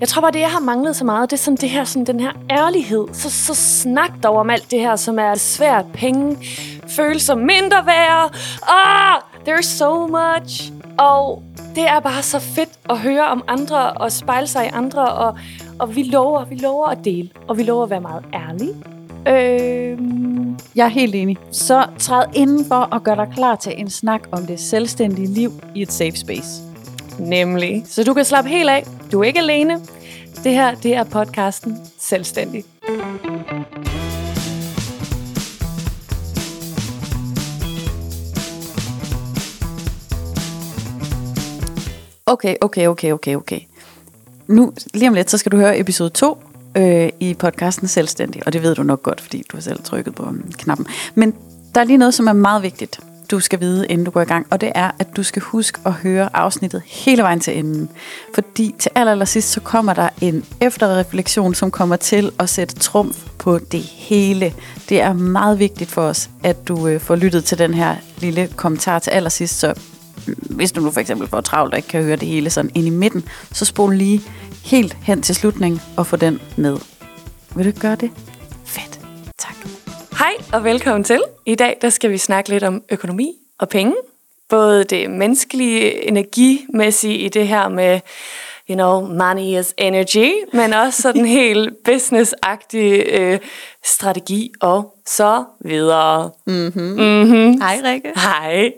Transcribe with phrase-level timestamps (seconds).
[0.00, 2.06] Jeg tror bare, det jeg har manglet så meget, det er sådan det her, sådan
[2.06, 3.06] den her ærlighed.
[3.12, 5.84] Så, så snak dog om alt det her, som er svært.
[5.92, 6.36] Penge,
[6.88, 8.34] følelser, mindre værd.
[8.68, 10.72] Ah, there's so much.
[10.98, 11.42] Og
[11.74, 15.08] det er bare så fedt at høre om andre og spejle sig i andre.
[15.12, 15.38] Og,
[15.78, 17.28] og vi lover, vi lover at dele.
[17.48, 18.74] Og vi lover at være meget ærlige.
[19.28, 19.98] Øh,
[20.76, 21.36] Jeg er helt enig.
[21.52, 25.82] Så træd indenfor og gør dig klar til en snak om det selvstændige liv i
[25.82, 26.67] et safe space.
[27.18, 27.84] Nemlig.
[27.86, 28.86] Så du kan slappe helt af.
[29.12, 29.80] Du er ikke alene.
[30.44, 32.64] Det her, det er podcasten Selvstændig.
[42.26, 43.60] Okay, okay, okay, okay, okay.
[44.46, 46.38] Nu, lige om lidt, så skal du høre episode 2
[46.76, 48.42] øh, i podcasten Selvstændig.
[48.46, 50.86] Og det ved du nok godt, fordi du har selv trykket på knappen.
[51.14, 51.34] Men
[51.74, 54.24] der er lige noget, som er meget vigtigt, du skal vide, inden du går i
[54.24, 54.46] gang.
[54.50, 57.88] Og det er, at du skal huske at høre afsnittet hele vejen til enden.
[58.34, 62.74] Fordi til aller, aller sidst, så kommer der en efterreflektion, som kommer til at sætte
[62.74, 64.54] trumf på det hele.
[64.88, 68.48] Det er meget vigtigt for os, at du øh, får lyttet til den her lille
[68.56, 69.74] kommentar til allersidst, så
[70.26, 72.70] mm, hvis du nu for eksempel får travlt og ikke kan høre det hele sådan
[72.74, 74.22] ind i midten, så spol lige
[74.64, 76.76] helt hen til slutningen og få den med.
[77.54, 78.10] Vil du gøre det?
[78.64, 79.00] Fedt.
[79.38, 79.77] Tak.
[80.18, 81.22] Hej og velkommen til.
[81.46, 83.94] I dag der skal vi snakke lidt om økonomi og penge.
[84.48, 88.00] Både det menneskelige, energimæssige i det her med,
[88.70, 93.38] you know, money is energy, men også sådan helt business-agtig øh,
[93.84, 96.30] strategi og så videre.
[96.46, 97.60] Mm-hmm.
[97.60, 98.12] Hej Rikke.
[98.16, 98.72] Hej.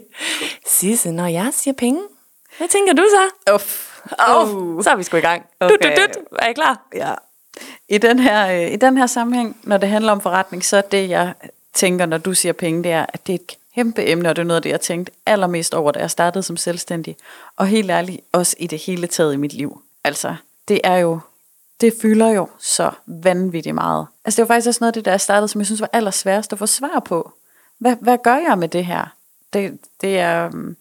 [0.67, 2.01] Sisse, når jeg siger penge,
[2.59, 3.55] hvad tænker du så?
[3.55, 3.91] Uff.
[4.29, 5.43] Oh, så er vi sgu i gang.
[5.61, 5.77] Okay.
[5.83, 6.37] Du, du, du.
[6.39, 6.89] Er I klar?
[6.95, 7.15] Ja.
[7.89, 10.81] I den, her, øh, I den her sammenhæng, når det handler om forretning, så er
[10.81, 11.35] det, jeg
[11.75, 14.43] tænker, når du siger penge, det er, at det er et kæmpe emne, og det
[14.43, 17.17] er noget af det, jeg tænkte allermest over, da jeg startede som selvstændig.
[17.57, 19.83] Og helt ærligt, også i det hele taget i mit liv.
[20.05, 20.37] Altså,
[20.69, 21.21] det er jo,
[21.81, 24.07] det fylder jo så vanvittigt meget.
[24.25, 25.91] Altså, det var faktisk også noget af det, der jeg startede, som jeg synes var
[25.93, 27.33] allersværest at få svar på.
[27.79, 29.15] Hvad, hvad gør jeg med det her?
[29.53, 30.77] Det, det er, øhm,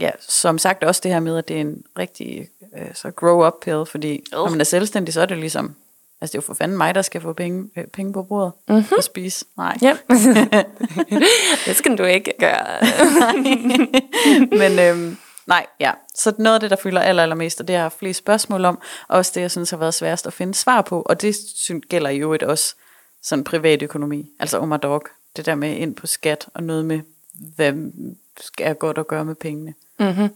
[0.00, 3.46] ja, som sagt også det her med, at det er en rigtig øh, så grow
[3.46, 4.44] up pill, fordi Oh.
[4.44, 5.76] når man er selvstændig, så er det ligesom,
[6.20, 8.52] altså det er jo for fanden mig, der skal få penge, øh, penge på bordet
[8.68, 8.96] mm-hmm.
[8.96, 9.44] og spise.
[9.56, 9.78] Nej.
[9.82, 9.96] Ja.
[11.66, 12.66] det skal du ikke gøre.
[14.58, 15.16] Men øhm,
[15.46, 15.92] nej, ja.
[16.14, 18.64] Så noget af det, der fylder aller, allermest, og det har jeg haft flest spørgsmål
[18.64, 18.78] om,
[19.08, 21.84] og også det, jeg synes har været sværest at finde svar på, og det synes,
[21.88, 22.74] gælder jo et også
[23.22, 25.02] sådan privat økonomi, altså om dog,
[25.36, 27.00] det der med ind på skat, og noget med,
[27.56, 27.72] hvad
[28.40, 29.74] skal jeg godt at gøre med pengene.
[29.98, 30.28] Mm-hmm.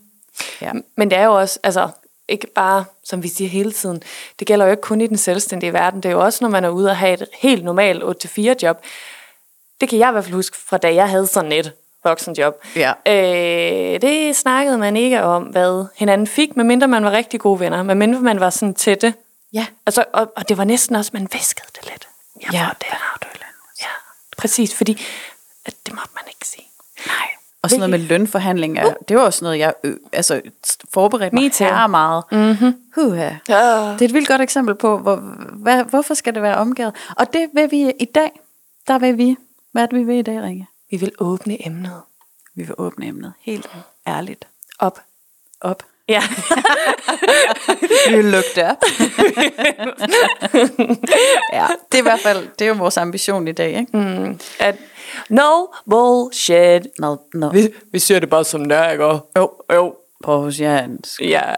[0.60, 0.72] Ja.
[0.96, 1.88] Men det er jo også, altså,
[2.28, 4.02] ikke bare, som vi siger hele tiden,
[4.38, 6.64] det gælder jo ikke kun i den selvstændige verden, det er jo også, når man
[6.64, 8.82] er ude og have et helt normalt 8-4 job.
[9.80, 11.72] Det kan jeg i hvert fald huske fra da jeg havde sådan et
[12.04, 12.54] voksenjob.
[12.76, 12.92] Ja.
[13.06, 17.82] Øh, det snakkede man ikke om, hvad hinanden fik, medmindre man var rigtig gode venner,
[17.82, 19.14] medmindre man var sådan tætte.
[19.52, 19.66] Ja.
[19.86, 22.08] Altså, og, og det var næsten også, man viskede det lidt.
[22.42, 22.86] Jeg Ja, det.
[22.88, 23.28] har du
[23.82, 23.88] Ja,
[24.36, 25.02] præcis, fordi
[25.66, 26.68] at det måtte man ikke sige.
[27.06, 27.28] Nej.
[27.64, 30.40] Og sådan noget med lønforhandlinger, det var også noget, jeg øh, altså,
[30.94, 32.24] forberedte mig her meget.
[32.32, 32.76] Mm-hmm.
[32.94, 33.30] Huha.
[33.48, 33.92] Ja.
[33.92, 35.16] Det er et vildt godt eksempel på, hvor,
[35.52, 36.94] hvad, hvorfor skal det være omgået.
[37.16, 38.30] Og det vil vi i dag.
[38.88, 39.36] Der vil vi.
[39.72, 40.66] Hvad er det, vi vil i dag, Rikke?
[40.90, 42.00] Vi vil åbne emnet
[42.54, 43.70] Vi vil åbne emnet helt
[44.06, 44.46] ærligt
[44.78, 45.00] op.
[45.60, 45.82] op.
[46.08, 46.22] Ja.
[48.32, 48.76] Lukke det op.
[51.52, 53.96] ja, det er i hvert fald, det er jo vores ambition i dag, ikke?
[53.96, 54.40] Mm.
[54.60, 54.76] At
[55.28, 56.86] no bullshit.
[56.98, 57.48] No, no.
[57.48, 59.04] Vi, vi siger det bare som er, ikke?
[59.04, 59.50] Jo.
[59.72, 59.94] Jo.
[60.24, 61.20] På oceansk.
[61.20, 61.54] Ja.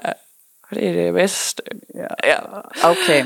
[0.71, 1.63] Det er det bedste.
[1.95, 2.31] Ja.
[2.31, 2.39] ja.
[2.85, 3.25] Okay.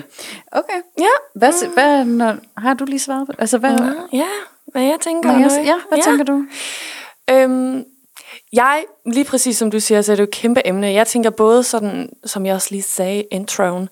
[0.52, 0.80] Okay.
[0.98, 1.10] Ja.
[1.34, 1.72] Hvad, mm.
[1.72, 3.32] hvad når, har du lige svaret på?
[3.38, 4.18] Altså, hvad, mm.
[4.18, 4.28] Ja,
[4.66, 5.32] hvad jeg tænker.
[5.32, 6.04] Jeg, ja, hvad ja.
[6.04, 6.44] tænker du?
[7.30, 7.84] Øhm,
[8.52, 10.92] jeg, lige præcis som du siger, så er det jo et kæmpe emne.
[10.92, 13.88] Jeg tænker både sådan, som jeg også lige sagde, introen,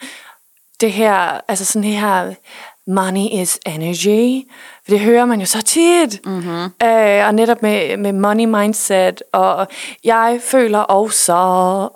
[0.81, 2.35] det her, altså sådan her,
[2.89, 4.49] money is energy.
[4.85, 6.27] For det hører man jo så tit.
[6.27, 6.65] Mm-hmm.
[6.83, 9.67] Øh, og netop med, med money mindset, og
[10.05, 11.33] jeg føler også,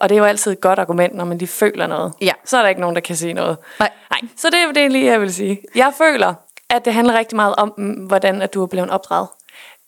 [0.00, 2.12] og det er jo altid et godt argument, når man lige føler noget.
[2.20, 2.32] Ja.
[2.44, 3.56] Så er der ikke nogen, der kan sige noget.
[3.78, 3.91] Nej.
[4.10, 4.21] Nej.
[4.36, 5.60] Så det er det lige, jeg vil sige.
[5.74, 6.34] Jeg føler,
[6.71, 9.28] at det handler rigtig meget om, mm, hvordan at du er blevet opdraget.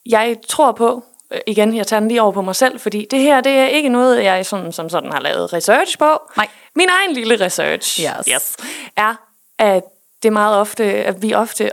[0.07, 3.21] Jeg tror på, øh, igen, jeg tager den lige over på mig selv, fordi det
[3.21, 6.23] her, det er ikke noget, jeg sådan, som sådan har lavet research på.
[6.37, 6.49] Nej.
[6.77, 8.27] Min egen lille research Yes.
[8.35, 8.57] yes,
[8.97, 9.15] er,
[9.59, 9.83] at
[10.25, 11.71] det er meget ofte, at vi ofte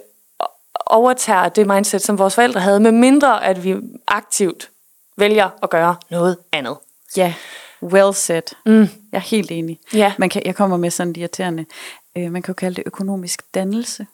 [0.85, 3.75] overtager det mindset, som vores forældre havde, med mindre at vi
[4.07, 4.69] aktivt
[5.17, 6.77] vælger at gøre noget andet.
[7.17, 7.33] Ja,
[7.83, 8.41] well said.
[8.65, 8.79] Mm.
[8.81, 9.79] Jeg er helt enig.
[9.93, 10.13] Ja.
[10.17, 11.65] Man kan, jeg kommer med sådan et irriterende,
[12.17, 14.07] øh, man kan jo kalde det økonomisk dannelse.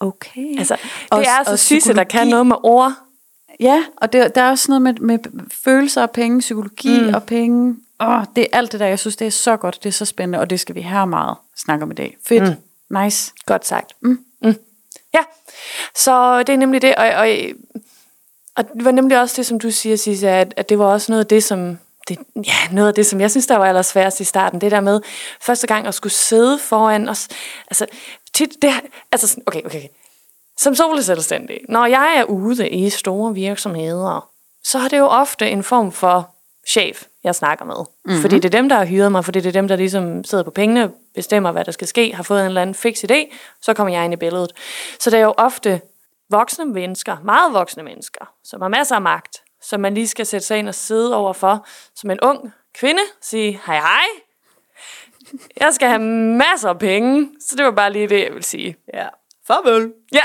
[0.00, 0.58] Okay.
[0.58, 2.92] Altså, det Og- er altså Sisse, der kan noget med ord.
[3.60, 5.18] Ja, og det, der er også noget med, med
[5.64, 7.14] følelser og penge, psykologi mm.
[7.14, 9.88] og penge, åh, det er alt det der, jeg synes, det er så godt, det
[9.88, 12.16] er så spændende, og det skal vi have meget snakke om i dag.
[12.26, 12.54] Fedt, mm.
[12.90, 13.32] Nice.
[13.46, 13.92] Godt sagt.
[14.00, 14.24] Mm.
[14.42, 14.54] Mm.
[15.14, 15.20] Ja,
[15.94, 17.28] så det er nemlig det, og, og,
[18.56, 21.12] og det var nemlig også det, som du siger, Sisse, at, at det var også
[21.12, 21.78] noget af det, som
[22.08, 24.80] det, ja, noget af det, som jeg synes, der var allersværest i starten, det der
[24.80, 25.00] med
[25.40, 27.28] første gang at skulle sidde foran os.
[27.70, 27.86] Altså,
[28.34, 28.70] tit, det,
[29.12, 29.88] altså okay, okay, okay.
[30.58, 34.30] Som soleselvstændig, når jeg er ude i store virksomheder,
[34.64, 36.34] så er det jo ofte en form for
[36.68, 37.74] chef, jeg snakker med.
[38.04, 38.20] Mm-hmm.
[38.20, 40.44] Fordi det er dem, der har hyret mig, fordi det er dem, der ligesom sidder
[40.44, 43.74] på pengene, bestemmer, hvad der skal ske, har fået en eller anden fix idé, så
[43.74, 44.52] kommer jeg ind i billedet.
[44.98, 45.80] Så det er jo ofte
[46.30, 50.46] voksne mennesker, meget voksne mennesker, som har masser af magt, som man lige skal sætte
[50.46, 54.06] sig ind og sidde overfor, som en ung kvinde, sige hej hej,
[55.60, 56.00] jeg skal have
[56.36, 58.76] masser af penge, så det var bare lige det, jeg vil sige.
[58.94, 59.08] Ja.
[59.46, 59.92] Farvel.
[60.12, 60.22] Ja,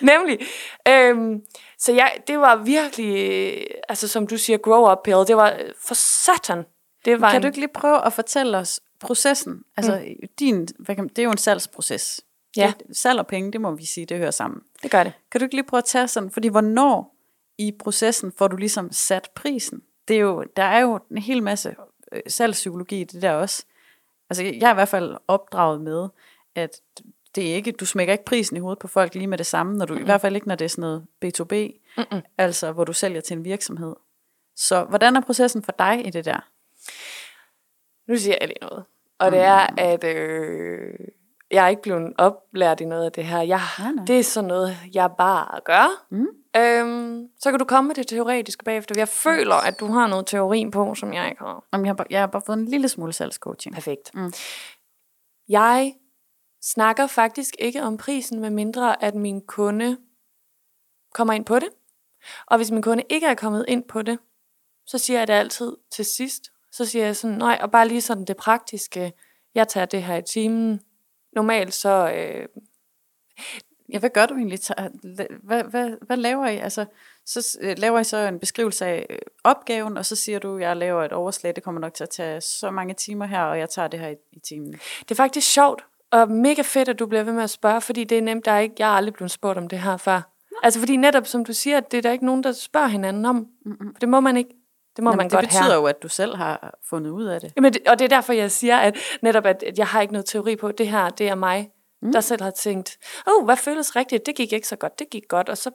[0.12, 0.38] nemlig.
[0.88, 1.40] Øhm,
[1.78, 5.94] så jeg, det var virkelig, altså som du siger, grow up pill, det var for
[5.94, 6.64] satan.
[7.04, 9.62] Det var Kan en, du ikke lige prøve at fortælle os processen?
[9.76, 10.28] Altså, mm.
[10.38, 12.20] din, hvad kan, det er jo en salgsproces.
[12.56, 12.72] Ja.
[12.78, 14.60] Det, salg og penge, det må vi sige, det hører sammen.
[14.82, 15.12] Det gør det.
[15.30, 17.16] Kan du ikke lige prøve at tage sådan, fordi hvornår
[17.58, 19.82] i processen får du ligesom sat prisen?
[20.08, 21.76] Det er jo, der er jo en hel masse
[22.12, 23.64] øh, salgspsykologi i det der også.
[24.30, 26.08] Altså, jeg er i hvert fald opdraget med,
[26.54, 26.80] at
[27.34, 29.76] det er ikke, du smækker ikke prisen i hovedet på folk lige med det samme,
[29.76, 30.00] når du, mm.
[30.00, 32.22] i hvert fald ikke, når det er sådan noget B2B, Mm-mm.
[32.38, 33.94] altså hvor du sælger til en virksomhed.
[34.56, 36.50] Så hvordan er processen for dig i det der?
[38.08, 38.84] Nu siger jeg lige noget.
[39.18, 40.94] Og det er, at øh,
[41.50, 43.40] jeg er ikke blevet oplært i noget af det her.
[43.40, 44.04] Jeg, Nej, nej.
[44.04, 46.06] det er sådan noget, jeg bare gør.
[46.10, 46.26] Mm.
[46.56, 48.94] Øhm, så kan du komme med det teoretiske bagefter.
[48.98, 51.64] Jeg føler, at du har noget teori på, som jeg ikke har.
[51.72, 53.74] Jamen, jeg, har bare, jeg har bare fået en lille smule salgscoaching.
[53.74, 54.14] Perfekt.
[54.14, 54.32] Mm.
[55.48, 55.94] Jeg
[56.62, 59.96] snakker faktisk ikke om prisen, med mindre at min kunde
[61.14, 61.68] kommer ind på det.
[62.46, 64.18] Og hvis min kunde ikke er kommet ind på det,
[64.86, 66.42] så siger jeg det altid til sidst.
[66.74, 69.12] Så siger jeg sådan, nej, og bare lige sådan det praktiske.
[69.54, 70.80] Jeg tager det her i timen.
[71.32, 72.48] Normalt så, øh,
[73.92, 74.58] Ja, hvad gør du egentlig?
[75.42, 76.56] Hvad, hvad, hvad laver I?
[76.56, 76.84] Altså,
[77.26, 80.76] så øh, laver I så en beskrivelse af øh, opgaven, og så siger du, jeg
[80.76, 83.70] laver et overslag, det kommer nok til at tage så mange timer her, og jeg
[83.70, 84.72] tager det her i, i timen.
[84.72, 88.04] det er faktisk sjovt og mega fedt, at du bliver ved med at spørge, fordi
[88.04, 90.20] det er nemt, der er ikke, jeg har aldrig blevet spurgt om det her før.
[90.62, 93.36] Altså fordi netop, som du siger, det er der ikke nogen, der spørger hinanden om.
[93.36, 93.94] Mm-hmm.
[93.94, 94.50] For det må man ikke.
[94.96, 95.74] Det må Jamen, man det godt betyder her.
[95.74, 97.52] jo, at du selv har fundet ud af det.
[97.56, 100.12] Jamen, det, og det er derfor, jeg siger, at netop, at, at jeg har ikke
[100.12, 101.70] noget teori på, det her, det er mig,
[102.02, 102.12] mm.
[102.12, 104.26] der selv har tænkt, åh, oh, hvad føles rigtigt?
[104.26, 105.70] Det gik ikke så godt, det gik godt, og så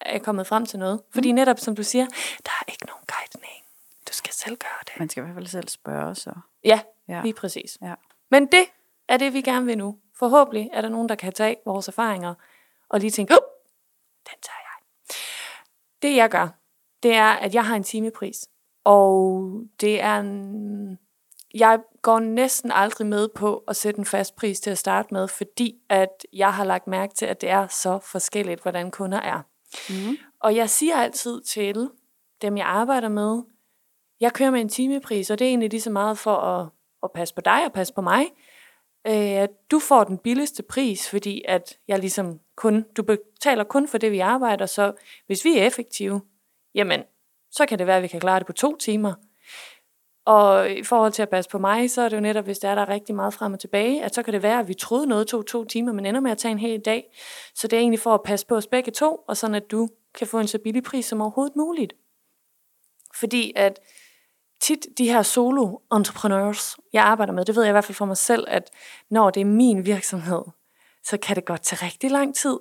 [0.00, 1.00] er jeg kommet frem til noget.
[1.14, 2.06] Fordi netop, som du siger,
[2.44, 3.62] der er ikke nogen guidning.
[4.08, 4.92] Du skal selv gøre det.
[4.98, 6.32] Man skal i hvert fald selv spørge, så.
[6.64, 7.14] Ja, Ja.
[7.14, 7.22] ja.
[7.22, 7.78] lige præcis.
[7.82, 7.94] Ja.
[8.30, 8.64] Men det
[9.08, 9.98] er det, vi gerne vil nu.
[10.18, 12.34] Forhåbentlig er der nogen, der kan tage vores erfaringer
[12.88, 13.38] og lige tænke, oh,
[14.30, 14.84] den tager jeg.
[16.02, 16.48] Det jeg gør,
[17.06, 18.48] det er, at jeg har en timepris.
[18.84, 20.98] Og det er en...
[21.54, 25.28] Jeg går næsten aldrig med på at sætte en fast pris til at starte med,
[25.28, 29.40] fordi at jeg har lagt mærke til, at det er så forskelligt, hvordan kunder er.
[29.90, 30.16] Mm-hmm.
[30.40, 31.90] Og jeg siger altid til
[32.42, 33.42] dem, jeg arbejder med,
[34.20, 36.68] jeg kører med en timepris, og det er egentlig lige så meget for at,
[37.02, 38.26] at passe på dig og passe på mig.
[39.06, 43.88] Øh, at du får den billigste pris, fordi at jeg ligesom kun, du betaler kun
[43.88, 44.92] for det, vi arbejder, så
[45.26, 46.20] hvis vi er effektive,
[46.76, 47.02] jamen,
[47.50, 49.14] så kan det være, at vi kan klare det på to timer.
[50.24, 52.68] Og i forhold til at passe på mig, så er det jo netop, hvis der
[52.68, 55.06] er der rigtig meget frem og tilbage, at så kan det være, at vi troede
[55.06, 57.04] noget tog to timer, men ender med at tage en hel dag.
[57.54, 59.88] Så det er egentlig for at passe på os begge to, og sådan at du
[60.14, 61.92] kan få en så billig pris som overhovedet muligt.
[63.14, 63.80] Fordi at
[64.60, 68.16] tit de her solo-entrepreneurs, jeg arbejder med, det ved jeg i hvert fald for mig
[68.16, 68.70] selv, at
[69.10, 70.42] når det er min virksomhed,
[71.04, 72.58] så kan det godt tage rigtig lang tid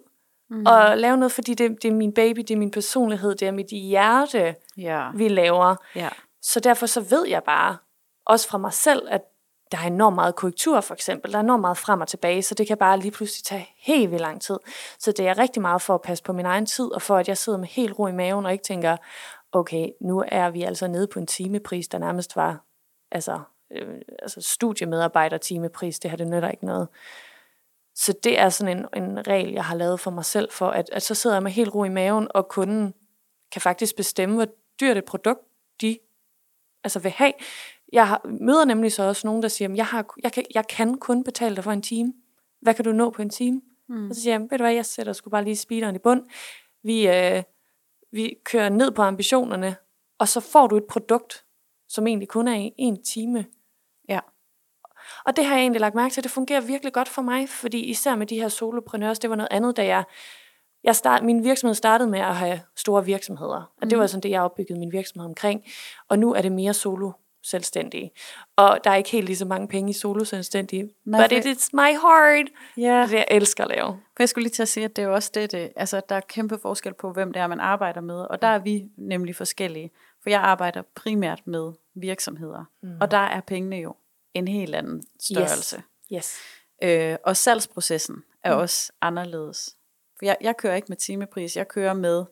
[0.49, 0.67] mm.
[0.67, 3.51] at lave noget, fordi det, det er min baby, det er min personlighed, det er
[3.51, 5.09] mit hjerte, Ja.
[5.15, 5.75] vi laver.
[5.95, 6.09] ja.
[6.41, 7.77] Så derfor så ved jeg bare,
[8.25, 9.21] også fra mig selv, at
[9.71, 11.31] der er enormt meget korrektur for eksempel.
[11.31, 14.11] Der er enormt meget frem og tilbage, så det kan bare lige pludselig tage helt
[14.11, 14.57] vildt lang tid.
[14.99, 17.27] Så det er rigtig meget for at passe på min egen tid, og for at
[17.27, 18.97] jeg sidder med helt ro i maven og ikke tænker,
[19.51, 22.63] okay, nu er vi altså nede på en timepris, der nærmest var
[23.11, 23.39] altså,
[23.71, 25.99] øh, altså studiemedarbejder timepris.
[25.99, 26.87] Det her, det nytter ikke noget.
[27.95, 30.89] Så det er sådan en, en regel, jeg har lavet for mig selv, for at,
[30.91, 32.93] at så sidder jeg med helt ro i maven, og kunden
[33.51, 34.47] kan faktisk bestemme, hvor
[34.79, 35.39] dyrt et produkt
[35.81, 35.99] de
[36.83, 37.33] altså vil have.
[37.93, 40.67] Jeg har, møder nemlig så også nogen, der siger, "Jamen, jeg, har, jeg, kan, jeg
[40.67, 42.13] kan kun betale dig for en time.
[42.61, 43.61] Hvad kan du nå på en time?
[43.89, 44.09] Mm.
[44.09, 46.23] Og så siger jeg, ved du hvad, jeg sætter sgu bare lige speederen i bund.
[46.83, 47.43] Vi, øh,
[48.11, 49.75] vi kører ned på ambitionerne,
[50.19, 51.45] og så får du et produkt,
[51.87, 53.45] som egentlig kun er en time.
[55.25, 57.79] Og det har jeg egentlig lagt mærke til, det fungerer virkelig godt for mig, fordi
[57.79, 60.03] især med de her solopreneurs, det var noget andet, da jeg,
[60.83, 64.29] jeg start, min virksomhed startede med at have store virksomheder, og det var sådan det,
[64.29, 65.63] jeg opbyggede min virksomhed omkring.
[66.09, 67.11] Og nu er det mere solo
[67.45, 68.11] selvstændige.
[68.55, 70.89] Og der er ikke helt lige så mange penge i solo selvstændige.
[71.05, 72.47] Nej, but it is my heart.
[72.77, 73.01] Ja.
[73.01, 73.87] Det jeg elsker at lave.
[73.87, 76.01] For jeg skulle lige til at sige, at det er jo også det, det altså
[76.09, 78.15] der er kæmpe forskel på, hvem det er, man arbejder med.
[78.15, 79.91] Og der er vi nemlig forskellige.
[80.23, 82.65] For jeg arbejder primært med virksomheder.
[82.83, 82.97] Mm.
[83.01, 83.95] Og der er pengene jo
[84.35, 85.83] en helt anden størrelse.
[86.13, 86.37] Yes.
[86.83, 88.61] Øh, og salgsprocessen er mm.
[88.61, 89.75] også anderledes.
[90.17, 92.25] For jeg, jeg kører ikke med timepris, jeg kører med,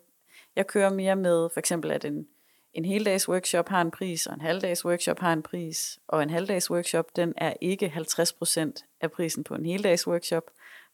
[0.56, 2.28] jeg kører mere med, for eksempel at en,
[2.74, 6.30] en heldags workshop har en pris, og en halvdags workshop har en pris, og en
[6.30, 10.44] halvdags workshop, den er ikke 50% af prisen på en heldags workshop,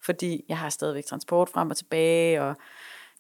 [0.06, 2.56] fordi jeg har stadigvæk transport frem og tilbage, og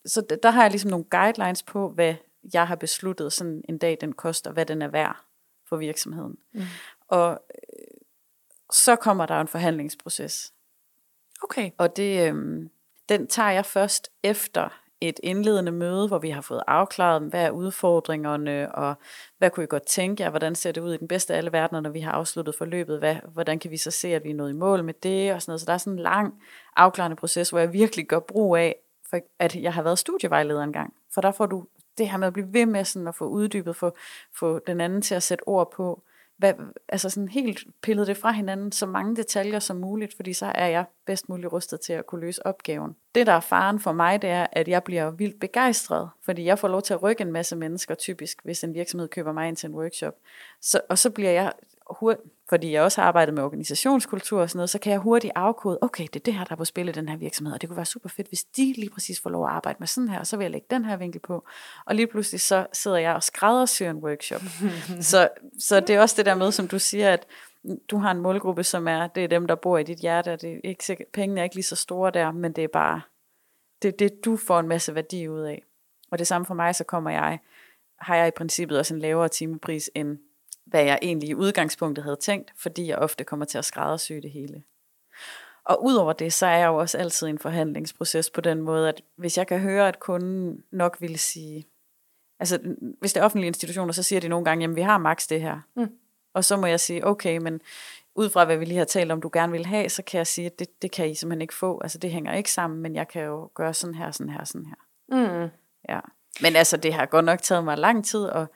[0.05, 2.15] så der har jeg ligesom nogle guidelines på, hvad
[2.53, 5.17] jeg har besluttet sådan en dag, den koster, hvad den er værd
[5.69, 6.35] for virksomheden.
[6.53, 6.61] Mm.
[7.09, 8.01] Og øh,
[8.71, 10.53] så kommer der en forhandlingsproces,
[11.43, 11.71] Okay.
[11.77, 12.69] og det, øhm,
[13.09, 14.69] den tager jeg først efter
[15.01, 18.95] et indledende møde, hvor vi har fået afklaret, hvad er udfordringerne, og
[19.37, 21.51] hvad kunne I godt tænke jer, hvordan ser det ud i den bedste af alle
[21.51, 24.35] verdener, når vi har afsluttet forløbet, hvad, hvordan kan vi så se, at vi er
[24.35, 25.61] nået i mål med det, og sådan noget.
[25.61, 26.41] Så der er sådan en lang
[26.75, 28.75] afklarende proces, hvor jeg virkelig gør brug af,
[29.09, 30.93] for at jeg har været studievejleder engang.
[31.13, 31.65] For der får du
[31.97, 33.95] det her med at blive ved med sådan at få uddybet, få,
[34.35, 36.03] få den anden til at sætte ord på,
[36.39, 36.53] hvad,
[36.89, 40.67] altså sådan helt pillet det fra hinanden, så mange detaljer som muligt, fordi så er
[40.67, 42.95] jeg bedst muligt rustet til at kunne løse opgaven.
[43.15, 46.59] Det, der er faren for mig, det er, at jeg bliver vildt begejstret, fordi jeg
[46.59, 49.55] får lov til at rykke en masse mennesker, typisk, hvis en virksomhed køber mig ind
[49.55, 50.13] til en workshop.
[50.61, 51.53] Så, og så bliver jeg
[51.89, 55.33] hurtigt, fordi jeg også har arbejdet med organisationskultur og sådan noget, så kan jeg hurtigt
[55.35, 57.61] afkode, okay, det er det her, der er på spil i den her virksomhed, og
[57.61, 60.09] det kunne være super fedt, hvis de lige præcis får lov at arbejde med sådan
[60.09, 61.45] her, og så vil jeg lægge den her vinkel på.
[61.85, 64.41] Og lige pludselig så sidder jeg og skræddersyr en workshop.
[65.11, 65.29] så,
[65.59, 67.27] så det er også det der med, som du siger, at
[67.89, 70.41] du har en målgruppe, som er, det er dem, der bor i dit hjerte, og
[70.41, 73.01] det er ikke pengene er ikke lige så store der, men det er bare,
[73.81, 75.63] det er det, du får en masse værdi ud af.
[76.11, 77.39] Og det samme for mig, så kommer jeg,
[77.97, 80.17] har jeg i princippet også en lavere timepris, end
[80.69, 84.31] hvad jeg egentlig i udgangspunktet havde tænkt, fordi jeg ofte kommer til at skræddersy det
[84.31, 84.63] hele.
[85.63, 88.89] Og udover det, så er jeg jo også altid i en forhandlingsproces på den måde,
[88.89, 91.67] at hvis jeg kan høre, at kunden nok vil sige,
[92.39, 92.59] altså
[92.99, 95.41] hvis det er offentlige institutioner, så siger de nogle gange, jamen vi har maks det
[95.41, 95.59] her.
[95.75, 95.89] Mm.
[96.33, 97.61] Og så må jeg sige, okay, men
[98.15, 100.27] ud fra hvad vi lige har talt om, du gerne vil have, så kan jeg
[100.27, 101.81] sige, at det, det kan I simpelthen ikke få.
[101.81, 104.65] Altså det hænger ikke sammen, men jeg kan jo gøre sådan her, sådan her, sådan
[104.65, 104.75] her.
[105.07, 105.49] Mm.
[105.89, 105.99] Ja.
[106.41, 108.47] Men altså, det har godt nok taget mig lang tid at,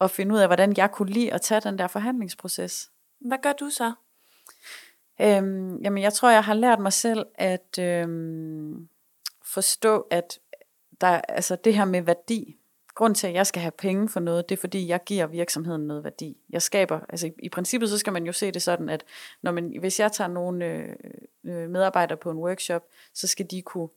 [0.00, 2.90] at finde ud af, hvordan jeg kunne lide at tage den der forhandlingsproces.
[3.20, 3.92] Hvad gør du så?
[5.20, 8.88] Øhm, jamen, jeg tror, jeg har lært mig selv at øhm,
[9.44, 10.38] forstå, at
[11.00, 12.56] der, altså det her med værdi,
[12.94, 15.86] grund til, at jeg skal have penge for noget, det er, fordi jeg giver virksomheden
[15.86, 16.36] noget værdi.
[16.50, 19.04] Jeg skaber, altså i, i princippet, så skal man jo se det sådan, at
[19.42, 20.94] når man, hvis jeg tager nogle øh,
[21.44, 22.82] øh, medarbejdere på en workshop,
[23.14, 23.88] så skal de kunne,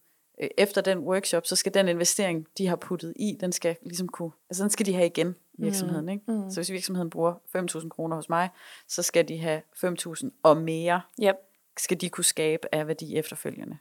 [0.42, 4.08] øh, efter den workshop, så skal den investering, de har puttet i, den skal ligesom
[4.08, 6.06] kunne, altså den skal de have igen, virksomheden.
[6.06, 6.10] Mm.
[6.10, 6.24] Ikke?
[6.32, 6.50] Mm.
[6.50, 8.50] Så hvis virksomheden bruger 5.000 kroner hos mig,
[8.88, 11.36] så skal de have 5.000 og mere, Yep.
[11.78, 13.78] skal de kunne skabe af værdi efterfølgende.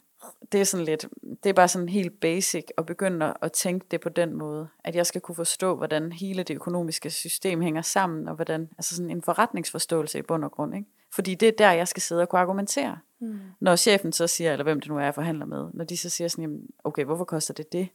[0.51, 1.05] Det er sådan lidt,
[1.43, 4.95] det er bare sådan helt basic at begynde at- tænke det på den måde, at
[4.95, 9.09] jeg skal kunne forstå, hvordan hele det økonomiske system hænger sammen, og hvordan, altså sådan
[9.09, 10.87] en forretningsforståelse i bund og grund, ikke?
[11.13, 12.97] Fordi det er der, jeg skal sidde og kunne argumentere.
[13.19, 13.39] Mm.
[13.59, 16.09] Når chefen så siger, eller hvem det nu er, jeg forhandler med, når de så
[16.09, 17.87] siger sådan, jamen, okay, hvorfor koster det det?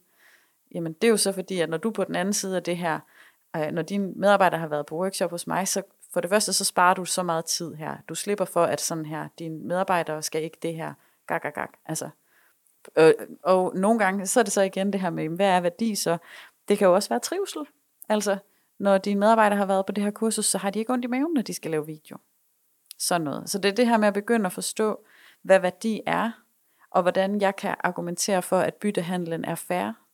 [0.73, 2.77] Jamen, det er jo så fordi, at når du på den anden side af det
[2.77, 2.99] her,
[3.55, 5.81] øh, når dine medarbejdere har været på workshop hos mig, så
[6.13, 7.97] for det første, så sparer du så meget tid her.
[8.09, 10.93] Du slipper for, at sådan her, dine medarbejdere skal ikke det her,
[11.27, 11.73] gak, gak, gak.
[11.85, 12.09] Altså,
[12.97, 15.95] øh, og nogle gange, så er det så igen det her med, hvad er værdi
[15.95, 16.17] så?
[16.67, 17.61] Det kan jo også være trivsel.
[18.09, 18.37] Altså,
[18.79, 21.07] når dine medarbejdere har været på det her kursus, så har de ikke ondt i
[21.07, 22.17] maven, når de skal lave video.
[22.99, 23.49] Sådan noget.
[23.49, 25.05] Så det er det her med at begynde at forstå,
[25.41, 26.31] hvad værdi er,
[26.91, 30.04] og hvordan jeg kan argumentere for, at byttehandlen er fair.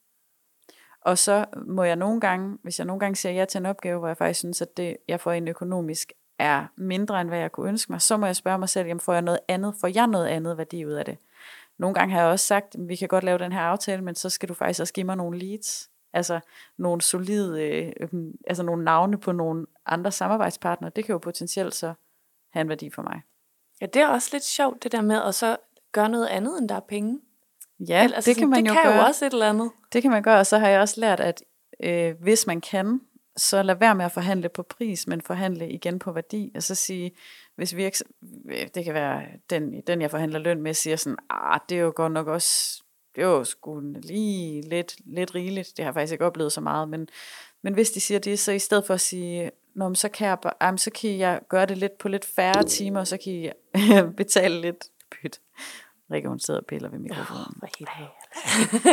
[1.01, 3.99] Og så må jeg nogle gange, hvis jeg nogle gange siger ja til en opgave,
[3.99, 7.51] hvor jeg faktisk synes, at det, jeg får en økonomisk, er mindre end hvad jeg
[7.51, 9.87] kunne ønske mig, så må jeg spørge mig selv, jamen får jeg noget andet, får
[9.87, 11.17] jeg noget andet værdi ud af det?
[11.77, 14.29] Nogle gange har jeg også sagt, vi kan godt lave den her aftale, men så
[14.29, 15.89] skal du faktisk også give mig nogle leads.
[16.13, 16.39] Altså
[16.77, 20.91] nogle solide, øh, øh, altså nogle navne på nogle andre samarbejdspartnere.
[20.95, 21.93] Det kan jo potentielt så
[22.49, 23.21] have en værdi for mig.
[23.81, 25.57] Ja, det er også lidt sjovt, det der med at så
[25.91, 27.19] gøre noget andet, end der er penge.
[27.87, 28.95] Ja, Eller, altså, det kan man det jo kan gøre.
[28.95, 29.71] jo også et eller andet.
[29.93, 31.43] Det kan man gøre, og så har jeg også lært, at
[31.83, 33.01] øh, hvis man kan,
[33.37, 36.51] så lad være med at forhandle på pris, men forhandle igen på værdi.
[36.55, 37.11] Og så sige,
[37.55, 38.03] hvis virks,
[38.51, 41.81] øh, det kan være, den, den jeg forhandler løn med, siger sådan, ah, det er
[41.81, 42.83] jo godt nok også,
[43.15, 45.67] det er jo sgu lige lidt, lidt rigeligt.
[45.77, 47.07] Det har jeg faktisk ikke oplevet så meget, men,
[47.61, 50.27] men hvis de siger det, så i stedet for at sige, Nå, men så, kan
[50.27, 53.07] jeg, bare- ej, men så kan jeg gøre det lidt på lidt færre timer, og
[53.07, 53.53] så kan jeg
[54.17, 55.39] betale lidt pyt.
[56.11, 57.55] Rikke, hun sidder og piller ved mikrofonen.
[57.59, 57.89] For helt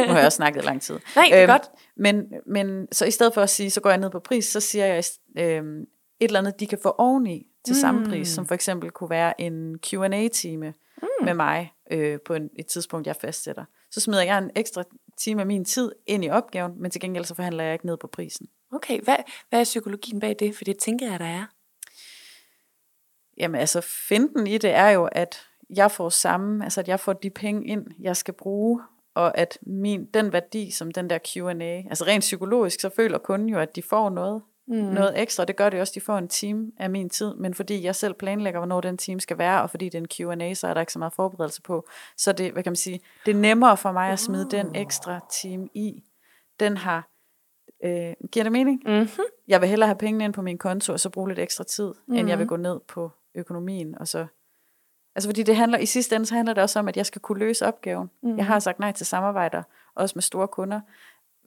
[0.06, 0.98] Nu har jeg også snakket lang tid.
[1.16, 1.70] Nej, det er godt.
[1.96, 4.60] Men, men så i stedet for at sige, så går jeg ned på pris, så
[4.60, 5.04] siger jeg
[5.38, 5.86] øhm, et
[6.20, 7.80] eller andet, de kan få oveni til mm.
[7.80, 11.24] samme pris, som for eksempel kunne være en Q&A-time mm.
[11.24, 13.64] med mig øh, på en, et tidspunkt, jeg fastsætter.
[13.90, 14.82] Så smider jeg en ekstra
[15.18, 17.96] time af min tid ind i opgaven, men til gengæld så forhandler jeg ikke ned
[17.96, 18.46] på prisen.
[18.72, 19.16] Okay, hvad,
[19.48, 20.56] hvad er psykologien bag det?
[20.56, 21.44] For det tænker jeg, der er.
[23.38, 27.12] Jamen altså, finden i det er jo, at jeg får samme, altså at jeg får
[27.12, 28.82] de penge ind, jeg skal bruge,
[29.14, 33.48] og at min, den værdi, som den der Q&A, altså rent psykologisk, så føler kunden
[33.48, 34.74] jo, at de får noget, mm.
[34.76, 35.44] noget ekstra.
[35.44, 38.14] Det gør det også, de får en time af min tid, men fordi jeg selv
[38.14, 40.80] planlægger, hvornår den time skal være, og fordi det er en Q&A, så er der
[40.80, 41.88] ikke så meget forberedelse på.
[42.16, 44.50] Så det, hvad kan man sige, det er nemmere for mig at smide oh.
[44.50, 46.02] den ekstra time i.
[46.60, 47.08] Den har,
[47.84, 48.82] øh, giver det mening?
[48.86, 49.24] Mm-hmm.
[49.48, 51.92] Jeg vil hellere have pengene ind på min konto, og så bruge lidt ekstra tid,
[52.06, 52.14] mm.
[52.14, 52.48] end jeg vil Mhm.
[52.48, 54.26] gå ned på økonomien, og så
[55.18, 57.20] Altså fordi det handler, i sidste ende så handler det også om, at jeg skal
[57.20, 58.10] kunne løse opgaven.
[58.22, 58.36] Mm.
[58.36, 59.62] Jeg har sagt nej til samarbejder,
[59.94, 60.80] også med store kunder,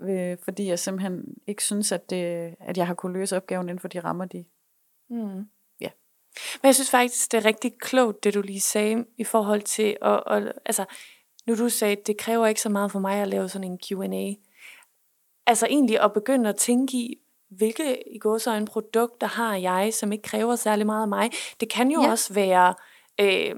[0.02, 3.80] øh, fordi jeg simpelthen ikke synes, at, det, at jeg har kunne løse opgaven inden
[3.80, 4.46] for de rammer, de...
[5.10, 5.48] Mm.
[5.82, 5.90] Ja.
[6.62, 9.98] Men jeg synes faktisk, det er rigtig klogt, det du lige sagde, i forhold til,
[10.02, 10.86] at, at, altså,
[11.48, 14.34] nu du sagde, det kræver ikke så meget for mig at lave sådan en Q&A.
[15.48, 19.94] Altså egentlig at begynde at tænke i, hvilke i går så en produkter har jeg,
[19.94, 21.32] som ikke kræver særlig meget af mig.
[21.60, 22.06] Det kan jo Ja.
[22.06, 22.12] ja.
[22.12, 22.74] også være
[23.22, 23.56] øh,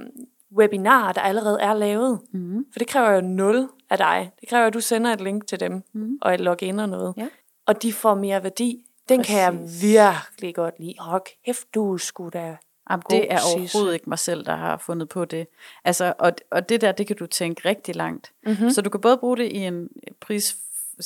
[0.57, 2.19] webinarer, der allerede er lavet.
[2.33, 2.65] Mm.
[2.71, 4.31] For det kræver jo nul af dig.
[4.41, 6.17] Det kræver, at du sender et link til dem, Mhm.
[6.21, 7.13] og et login og noget.
[7.17, 7.27] Ja.
[7.65, 8.85] Og de får mere værdi.
[9.09, 9.33] Den Præcis.
[9.33, 10.95] kan jeg virkelig godt lide.
[10.99, 12.57] Hold kæft, du skulle da...
[12.89, 15.47] Jamen, det er overhovedet ikke mig selv, der har fundet på det.
[15.85, 18.31] Altså, og, og det der, det kan du tænke rigtig langt.
[18.45, 18.69] Mm-hmm.
[18.69, 19.89] Så du kan både bruge det i en
[20.21, 20.55] pris,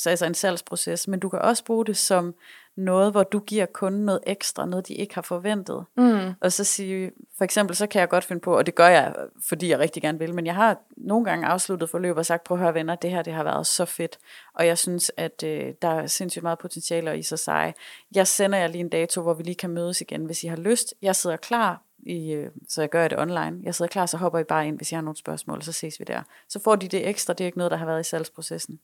[0.06, 2.34] altså en salgsproces, men du kan også bruge det som
[2.78, 5.84] noget, hvor du giver kunden noget ekstra, noget de ikke har forventet.
[5.96, 6.32] Mm.
[6.40, 9.14] Og så sige, for eksempel, så kan jeg godt finde på, og det gør jeg,
[9.48, 12.56] fordi jeg rigtig gerne vil, men jeg har nogle gange afsluttet forløb og sagt, prøv
[12.56, 14.18] at høre venner, det her det har været så fedt,
[14.54, 17.74] og jeg synes, at øh, der er sindssygt meget potentiale i sig sig.
[18.14, 20.56] Jeg sender jer lige en dato, hvor vi lige kan mødes igen, hvis I har
[20.56, 20.94] lyst.
[21.02, 23.60] Jeg sidder klar, i, øh, så jeg gør det online.
[23.62, 25.72] Jeg sidder klar, så hopper I bare ind, hvis I har nogle spørgsmål, og så
[25.72, 26.22] ses vi der.
[26.48, 28.80] Så får de det ekstra, det er ikke noget, der har været i salgsprocessen.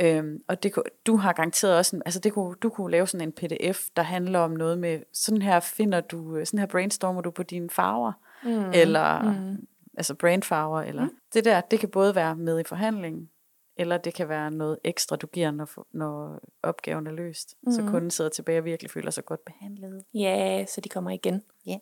[0.00, 0.74] Øhm, og det,
[1.06, 4.02] du har garanteret også, en, altså det kunne, du kunne lave sådan en pdf, der
[4.02, 7.70] handler om noget med, sådan her finder du, øh, sådan her brainstormer du på dine
[7.70, 8.12] farver,
[8.44, 8.70] Mm.
[8.74, 9.66] eller Mm.
[9.96, 11.10] altså brandfarver, eller mm.
[11.34, 13.28] det der, det kan både være med i forhandlingen,
[13.76, 17.56] eller det kan være noget ekstra, du giver, når, når opgaven er løst.
[17.62, 17.72] Mm.
[17.72, 20.04] Så kunden sidder tilbage og virkelig føler sig godt behandlet.
[20.14, 21.42] Ja, så de kommer igen.
[21.66, 21.76] Ja.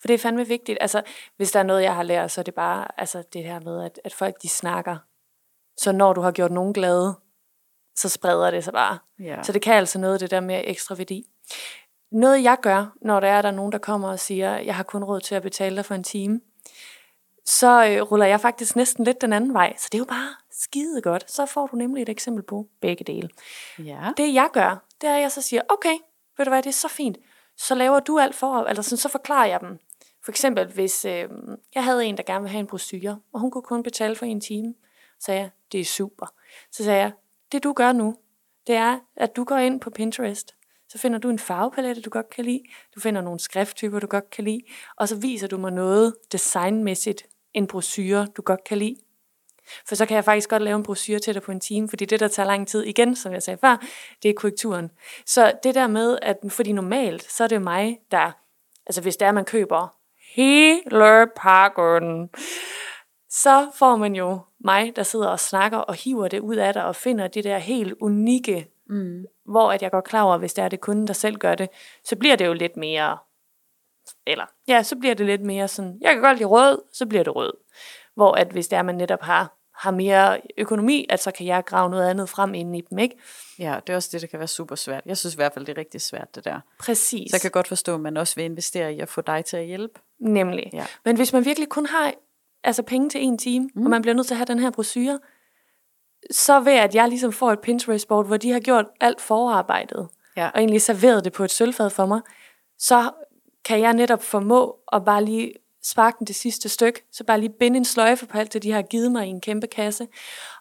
[0.00, 0.78] For det er fandme vigtigt.
[0.80, 1.02] Altså,
[1.36, 3.84] hvis der er noget, jeg har lært, så er det bare altså, det her med,
[3.84, 4.96] at, at folk de snakker.
[5.76, 7.14] Så når du har gjort nogen glade,
[7.96, 8.98] så spreder det sig bare.
[9.18, 9.42] Ja.
[9.42, 11.26] Så det kan altså noget, det der med ekstra værdi.
[12.12, 14.82] Noget jeg gør, når der er der er nogen, der kommer og siger, jeg har
[14.82, 16.40] kun råd til at betale dig for en time,
[17.44, 19.76] så øh, ruller jeg faktisk næsten lidt den anden vej.
[19.78, 21.30] Så det er jo bare skide godt.
[21.30, 23.28] Så får du nemlig et eksempel på begge dele.
[23.78, 24.10] ja.
[24.16, 25.96] Det jeg gør, det er, at jeg så siger, okay,
[26.36, 27.18] ved du hvad, det er så fint.
[27.56, 29.78] Så laver du alt for, eller sådan, så forklarer jeg dem.
[30.24, 31.28] For eksempel, hvis øh,
[31.74, 34.26] jeg havde en, der gerne ville have en brochure, og hun kunne kun betale for
[34.26, 34.74] en time,
[35.18, 36.26] så sagde jeg, det er super.
[36.72, 37.12] Så sagde jeg,
[37.52, 38.16] det du gør nu,
[38.66, 40.54] det er, at du går ind på Pinterest,
[40.88, 42.62] så finder du en farvepalette, du godt kan lide,
[42.94, 44.60] du finder nogle skrifttyper, du godt kan lide,
[44.96, 48.96] og så viser du mig noget designmæssigt, en brochure, du godt kan lide.
[49.88, 52.04] For så kan jeg faktisk godt lave en brochure til dig på en time, fordi
[52.04, 53.86] det, der tager lang tid igen, som jeg sagde før,
[54.22, 54.90] det er korrekturen.
[55.26, 58.32] Så det der med, at fordi normalt, så er det jo mig, der,
[58.86, 59.99] altså hvis det er, at man køber
[60.34, 62.30] hele pakken,
[63.30, 66.84] så får man jo mig, der sidder og snakker og hiver det ud af dig
[66.84, 69.24] og finder det der helt unikke, Mm.
[69.44, 71.68] hvor at jeg går klar over, hvis det er det kunden, der selv gør det,
[72.04, 73.18] så bliver det jo lidt mere,
[74.26, 77.24] eller ja, så bliver det lidt mere sådan, jeg kan godt lide rød, så bliver
[77.24, 77.52] det rød.
[78.14, 81.64] Hvor at hvis det er, man netop har, har mere økonomi, at så kan jeg
[81.64, 83.16] grave noget andet frem inden i dem, ikke?
[83.58, 85.02] ja, det er også det, der kan være super svært.
[85.06, 86.60] Jeg synes i hvert fald, det er rigtig svært, det der.
[86.78, 87.30] Præcis.
[87.30, 89.56] Så jeg kan godt forstå, at man også vil investere i at få dig til
[89.56, 90.00] at hjælpe.
[90.20, 90.70] Nemlig.
[90.72, 90.86] Ja.
[91.04, 92.12] Men hvis man virkelig kun har
[92.64, 93.84] altså penge til en time, mm.
[93.84, 95.18] og man bliver nødt til at have den her brochure,
[96.30, 100.50] så ved at jeg ligesom får et Pinterest-board, hvor de har gjort alt forarbejdet, Ja.
[100.54, 102.20] og egentlig serveret det på et sølvfad for mig,
[102.78, 103.10] så
[103.64, 107.52] kan jeg netop formå at bare lige sparke den det sidste stykke, så bare lige
[107.58, 110.08] binde en sløjfe på alt det, de har givet mig i en kæmpe kasse.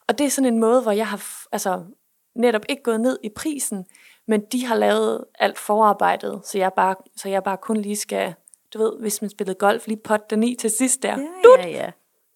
[0.07, 1.83] Og det er sådan en måde, hvor jeg har altså,
[2.35, 3.85] netop ikke gået ned i prisen,
[4.27, 8.33] men de har lavet alt forarbejdet, så jeg bare, så jeg bare kun lige skal,
[8.73, 11.17] du ved, hvis man spillede golf, lige potte den i til sidst der.
[11.17, 11.91] Ja, ja, ja.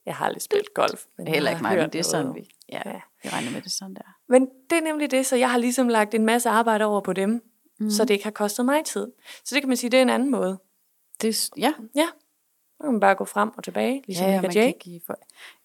[0.05, 1.05] Jeg har aldrig spillet golf.
[1.17, 3.01] Men Heller ikke mig, men det er sådan, vi, ja, Ja.
[3.23, 4.15] vi regner med det sådan der.
[4.29, 7.13] Men det er nemlig det, så jeg har ligesom lagt en masse arbejde over på
[7.13, 7.43] dem,
[7.79, 7.89] mm.
[7.89, 9.07] så det ikke har kostet mig tid.
[9.45, 10.57] Så det kan man sige, det er en anden måde.
[11.21, 12.07] det ja, Ja,
[12.77, 14.61] Så kan man bare gå frem og tilbage, ligesom Ja, ja, man Jay.
[14.61, 15.15] kan give for,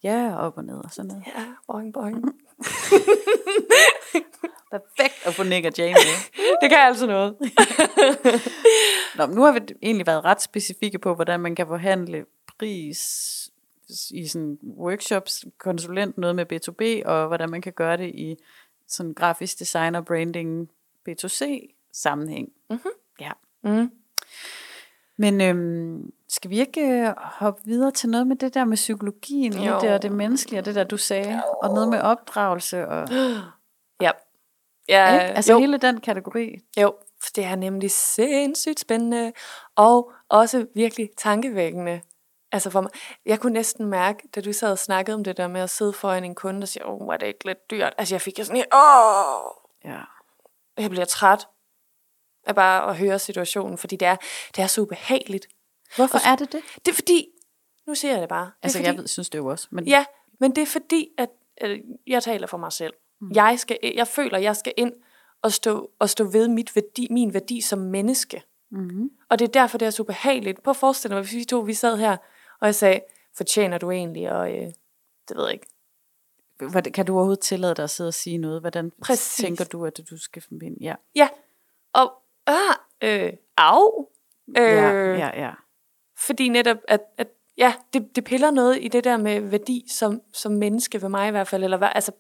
[0.03, 1.25] ja, op og ned og sådan noget.
[1.27, 2.17] Ja, boing, boing.
[4.71, 6.17] Perfekt at få Nick og Jay med.
[6.63, 7.37] Det kan altså noget.
[9.17, 12.25] Nå, nu har vi egentlig været ret specifikke på, hvordan man kan forhandle
[12.59, 13.01] pris
[14.11, 18.37] i sådan workshops, konsulent, noget med B2B, og hvordan man kan gøre det i
[18.89, 20.71] sådan grafisk design og branding
[21.09, 21.45] B2C
[21.93, 22.49] sammenhæng.
[22.71, 22.91] Mm-hmm.
[23.21, 23.33] Ja.
[23.63, 23.91] Mm.
[25.19, 29.53] Men øhm, skal vi ikke øh, hoppe videre til noget med det der med psykologien,
[29.53, 29.63] Jo.
[29.75, 29.81] jo.
[29.81, 33.09] det og det menneskelige, og det der du sagde, og noget med opdragelse, og
[34.01, 34.11] Ja.
[34.89, 35.25] Ja, ikke?
[35.37, 36.59] altså jo, hele den kategori.
[36.81, 39.33] jo, for det er nemlig sindssygt spændende,
[39.77, 42.01] og også virkelig tankevækkende.
[42.53, 42.91] Altså for mig,
[43.27, 45.93] jeg kunne næsten mærke, da du sad og snakkede om det der med at sidde
[45.93, 47.95] foran en kunde og sige, åh, oh, er det ikke lidt dyrt?
[47.99, 49.51] Altså jeg fik jo sådan åh,
[49.85, 49.99] Ja.
[50.79, 51.49] jeg bliver træt
[52.49, 54.17] af bare at høre situationen, fordi det er,
[54.57, 55.49] det er så ubehageligt.
[55.97, 56.63] Hvorfor er det det?
[56.85, 57.29] Det er fordi,
[57.87, 58.45] nu siger jeg det bare.
[58.45, 59.69] Det er Altså, fordi, jeg ved, synes det jo også.
[59.71, 60.05] Men Ja,
[60.41, 61.29] men det er fordi, at
[61.63, 62.95] øh, jeg taler for mig selv.
[63.21, 63.31] Mm.
[63.35, 64.93] Jeg, skal, jeg føler, jeg skal ind
[65.43, 68.43] og stå, og stå ved mit værdi, min værdi som menneske.
[68.71, 69.11] Mm-hmm.
[69.31, 70.63] Og det er derfor, det er så ubehageligt.
[70.63, 72.17] Prøv at forestille dig, hvis vi to vi sad her,
[72.61, 73.01] og jeg sagde,
[73.37, 74.31] fortjener du egentlig?
[74.33, 74.67] Og øh,
[75.29, 75.67] det ved jeg ikke.
[76.71, 78.61] Hvordan, kan du overhovedet tillade dig at sidde og sige noget?
[78.61, 79.45] Hvordan Præcis.
[79.45, 80.95] tænker du, at du skal finde Ja.
[81.15, 81.29] Ja,
[81.93, 82.13] og
[82.49, 84.07] ah, øh, au.
[84.59, 85.51] Øh, Ja, ja, ja.
[86.19, 90.21] Fordi netop, at, at ja, det, det piller noget i det der med værdi som,
[90.33, 91.65] som menneske ved mig i hvert fald.
[91.65, 92.13] Eller hvad, altså,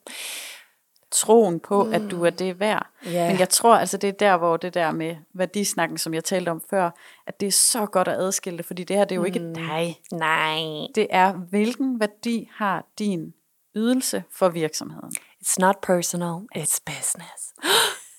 [1.10, 1.92] Troen på, mm.
[1.94, 2.86] at du er det værd.
[3.06, 3.30] Ja.
[3.30, 6.48] Men jeg tror altså, det er der, hvor det der med værdisnakken, som jeg talte
[6.50, 6.90] om før,
[7.26, 9.38] at det er så godt at adskille det, fordi det her, det er jo ikke
[9.38, 9.54] Mm.
[9.54, 10.00] dig.
[10.12, 10.58] nej.
[10.94, 13.34] Det er, hvilken værdi har din
[13.76, 15.12] ydelse for virksomheden?
[15.44, 17.54] It's not personal, it's business.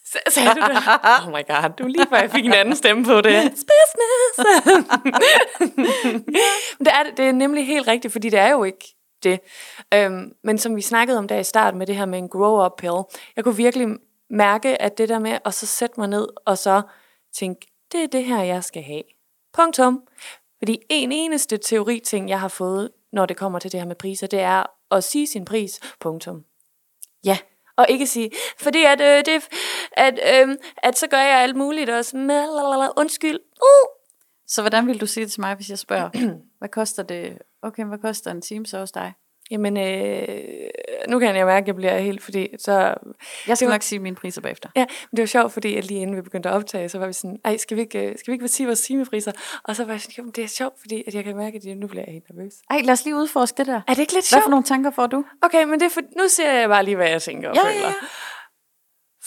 [0.34, 0.78] Sagde du det?
[1.26, 3.32] Oh my god, du lige før jeg fik en anden stemme på det.
[3.32, 4.36] It's business.
[6.80, 9.39] Det, er, det er nemlig helt rigtigt, fordi det er jo ikke det.
[9.93, 12.72] Øhm, men som vi snakkede om der i starten med det her med en grow-up
[12.78, 13.04] pill,
[13.36, 13.88] jeg kunne virkelig
[14.30, 16.82] mærke, at det der med at så sætte mig ned og så
[17.34, 19.04] tænke, det er det her, jeg skal have.
[19.54, 20.04] Punktum.
[20.58, 24.28] Fordi en eneste teori-ting, jeg har fået, når det kommer til det her med priser,
[24.28, 25.80] det er at sige sin pris.
[26.00, 26.43] Punktum.
[27.26, 27.38] Ja.
[27.80, 29.48] Og ikke sige, fordi at, øh, det,
[29.92, 32.18] at, øh, at så gør jeg alt muligt også.
[32.18, 33.39] Lalalala, Undskyld.
[33.39, 33.89] Uh.
[34.48, 36.10] Så hvordan vil du sige det til mig, hvis jeg spørger,
[36.60, 37.38] hvad koster det?
[37.62, 39.13] Okay, hvad koster en time så hos dig?
[39.51, 40.69] Jamen, øh,
[41.09, 42.93] nu kan jeg mærke, at jeg bliver helt, fordi så...
[43.47, 44.69] Jeg skal var- nok sige mine priser bagefter.
[44.75, 47.07] Ja, men det var sjovt, fordi at lige inden vi begyndte at optage, så var
[47.07, 49.31] vi sådan, ej, skal vi ikke, øh, skal vi ikke sige vores timepriser?
[49.63, 51.75] Og så var jeg sådan, det er sjovt, fordi at jeg kan mærke, at jeg-
[51.75, 52.53] nu bliver jeg helt nervøs.
[52.69, 53.81] Ej, lad os lige udforske det der.
[53.88, 54.43] Er det ikke lidt Hvad sjovt?
[54.43, 55.25] for nogle tanker får du?
[55.41, 57.62] Okay, men det er for, nu ser jeg bare lige, hvad jeg tænker og Ja,
[57.63, 57.73] føler.
[57.75, 57.93] ja, ja.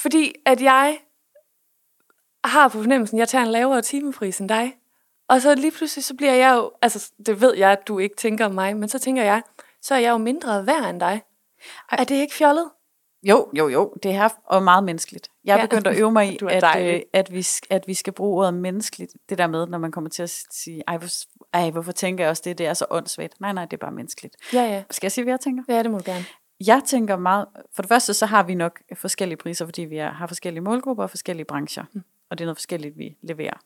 [0.03, 0.99] Fordi at jeg
[2.45, 4.75] har på fornemmelsen, at jeg tager en lavere timepris end dig.
[5.29, 8.17] Og så lige pludselig, så bliver jeg jo, altså det ved jeg, at du ikke
[8.17, 9.43] tænker om mig, men så tænker jeg,
[9.83, 11.23] så er jeg jo mindre værd end dig.
[11.93, 12.71] Er det ikke fjollet?
[13.23, 13.95] Jo, jo, jo.
[14.03, 15.29] Det er og meget menneskeligt.
[15.45, 15.67] Jeg er Ja.
[15.67, 19.13] begyndt at øve mig i, at, øh, at, vi, at vi skal bruge ordet menneskeligt.
[19.29, 21.09] Det der med, når man kommer til at sige, ej, hvor,
[21.53, 22.59] ej hvorfor tænker jeg også det?
[22.59, 23.41] Det er så åndssvagt.
[23.41, 24.37] Nej, nej, det er bare menneskeligt.
[24.53, 24.83] Ja, ja.
[24.91, 25.63] Skal jeg sige, hvad jeg tænker?
[25.69, 26.25] Ja, det må du gerne.
[26.67, 30.27] Jeg tænker meget, for det første så har vi nok forskellige priser, fordi vi har
[30.27, 31.85] forskellige målgrupper og forskellige brancher.
[31.93, 32.03] Mm.
[32.31, 33.57] Og det er noget forskelligt, vi leverer.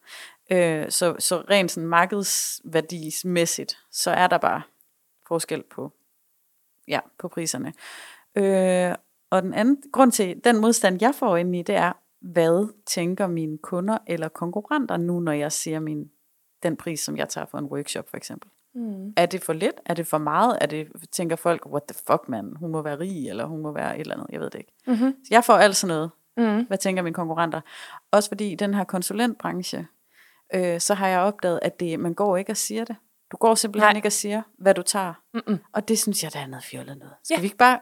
[0.50, 4.62] Øh, så, så rent sådan markedsværdismæssigt, så er der bare
[5.28, 5.92] forskel på,
[6.88, 7.72] ja, på priserne.
[8.36, 8.94] Øh,
[9.30, 13.26] og den anden grund til den modstand, jeg får ind i, det er, hvad tænker
[13.26, 16.10] mine kunder eller konkurrenter nu, når jeg siger min,
[16.62, 18.50] den pris, som jeg tager for en workshop for eksempel.
[18.74, 19.12] Mm.
[19.16, 19.80] Er det for lidt?
[19.86, 20.58] Er det for meget?
[20.60, 22.56] Er det, tænker folk, what the fuck, man?
[22.56, 24.26] Hun må være rig, eller hun må være et eller andet.
[24.30, 24.72] Jeg ved det ikke.
[24.86, 25.14] Mm-hmm.
[25.24, 26.10] Så jeg får alt sådan noget.
[26.36, 26.66] Mm.
[26.66, 27.60] Hvad tænker mine konkurrenter?
[28.10, 29.86] Også fordi i den her konsulentbranche,
[30.54, 32.96] øh, så har jeg opdaget, at det, man går ikke og siger det.
[33.32, 33.96] Du går simpelthen Nej.
[33.96, 35.14] Ikke og siger, hvad du tager.
[35.34, 35.58] Mm-mm.
[35.72, 37.14] Og det synes jeg, der er noget fjollet noget.
[37.24, 37.40] Skal Ja.
[37.40, 37.78] vi ikke bare...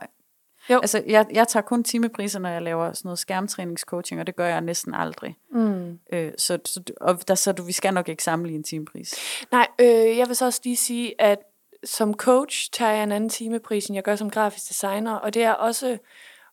[0.70, 0.76] Jo.
[0.80, 4.46] Altså, jeg, jeg tager kun timepriser, når jeg laver sådan noget skærmtræningscoaching, og det gør
[4.46, 5.36] jeg næsten aldrig.
[5.52, 5.98] Mm.
[6.12, 9.14] Øh, så, så, og der, så du, vi skal nok ikke sammenligne en timepris.
[9.52, 11.38] Nej, øh, jeg vil så også lige sige, at
[11.84, 15.42] som coach tager jeg en anden timepris, end jeg gør som grafisk designer, og det
[15.42, 15.98] er også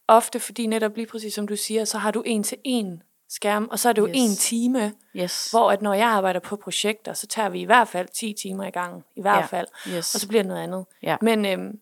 [0.07, 3.67] ofte, fordi netop lige præcis som du siger, så har du en til en skærm,
[3.71, 4.15] og så er det jo Yes.
[4.15, 5.51] en time, Yes.
[5.51, 8.63] hvor at når jeg arbejder på projekter, så tager vi i hvert fald 10 timer
[8.63, 9.45] i gang, i hvert Ja.
[9.45, 10.15] fald, Yes.
[10.15, 10.85] og så bliver det noget andet.
[11.03, 11.17] Ja.
[11.21, 11.79] Men øhm,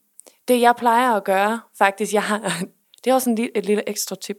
[0.48, 2.40] det jeg plejer at gøre, faktisk, jeg har,
[3.04, 4.38] det er også en lille, et lille ekstra tip.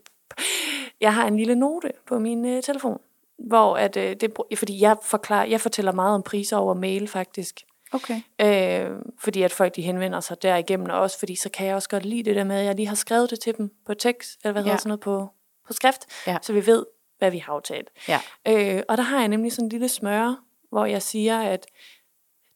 [1.01, 3.01] Jeg har en lille note på min øh, telefon,
[3.39, 7.61] hvor at, øh, det, fordi jeg, forklarer, jeg fortæller meget om priser over mail faktisk.
[7.93, 8.21] Okay.
[8.41, 11.89] Øh, fordi at folk de henvender sig derigennem, og også fordi så kan jeg også
[11.89, 14.39] godt lide det der med, at jeg lige har skrevet det til dem på tekst,
[14.45, 14.79] eller hvad hedder Ja.
[14.79, 15.29] sådan noget på,
[15.67, 16.37] på skrift, Ja.
[16.43, 16.87] så vi ved,
[17.21, 17.91] hvad vi har aftalt.
[18.09, 18.21] Ja.
[18.49, 20.37] Øh, og der har jeg nemlig sådan en lille smøre,
[20.71, 21.67] hvor jeg siger, at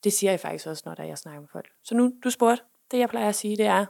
[0.04, 1.68] Det siger jeg faktisk også, når der jeg snakker med folk.
[1.82, 3.86] Så nu, du spurgte, det jeg plejer at sige, det er,